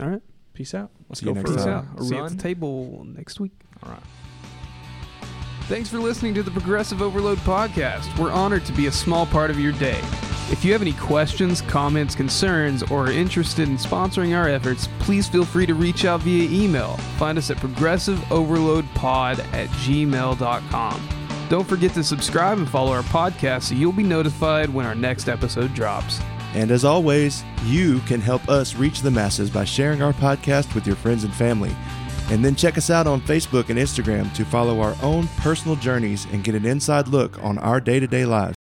[0.00, 0.22] All right.
[0.54, 0.90] Peace out.
[1.08, 1.88] Let's See you go for Peace time.
[1.94, 2.00] out.
[2.00, 3.52] a See you at the table next week.
[3.82, 4.02] All right.
[5.68, 8.18] Thanks for listening to the Progressive Overload podcast.
[8.18, 10.00] We're honored to be a small part of your day.
[10.50, 15.26] If you have any questions, comments, concerns, or are interested in sponsoring our efforts, please
[15.28, 16.96] feel free to reach out via email.
[17.16, 21.08] Find us at progressiveoverloadpod at gmail.com.
[21.48, 25.28] Don't forget to subscribe and follow our podcast so you'll be notified when our next
[25.28, 26.20] episode drops.
[26.54, 30.86] And as always, you can help us reach the masses by sharing our podcast with
[30.86, 31.74] your friends and family.
[32.30, 36.26] And then check us out on Facebook and Instagram to follow our own personal journeys
[36.32, 38.56] and get an inside look on our day to day lives.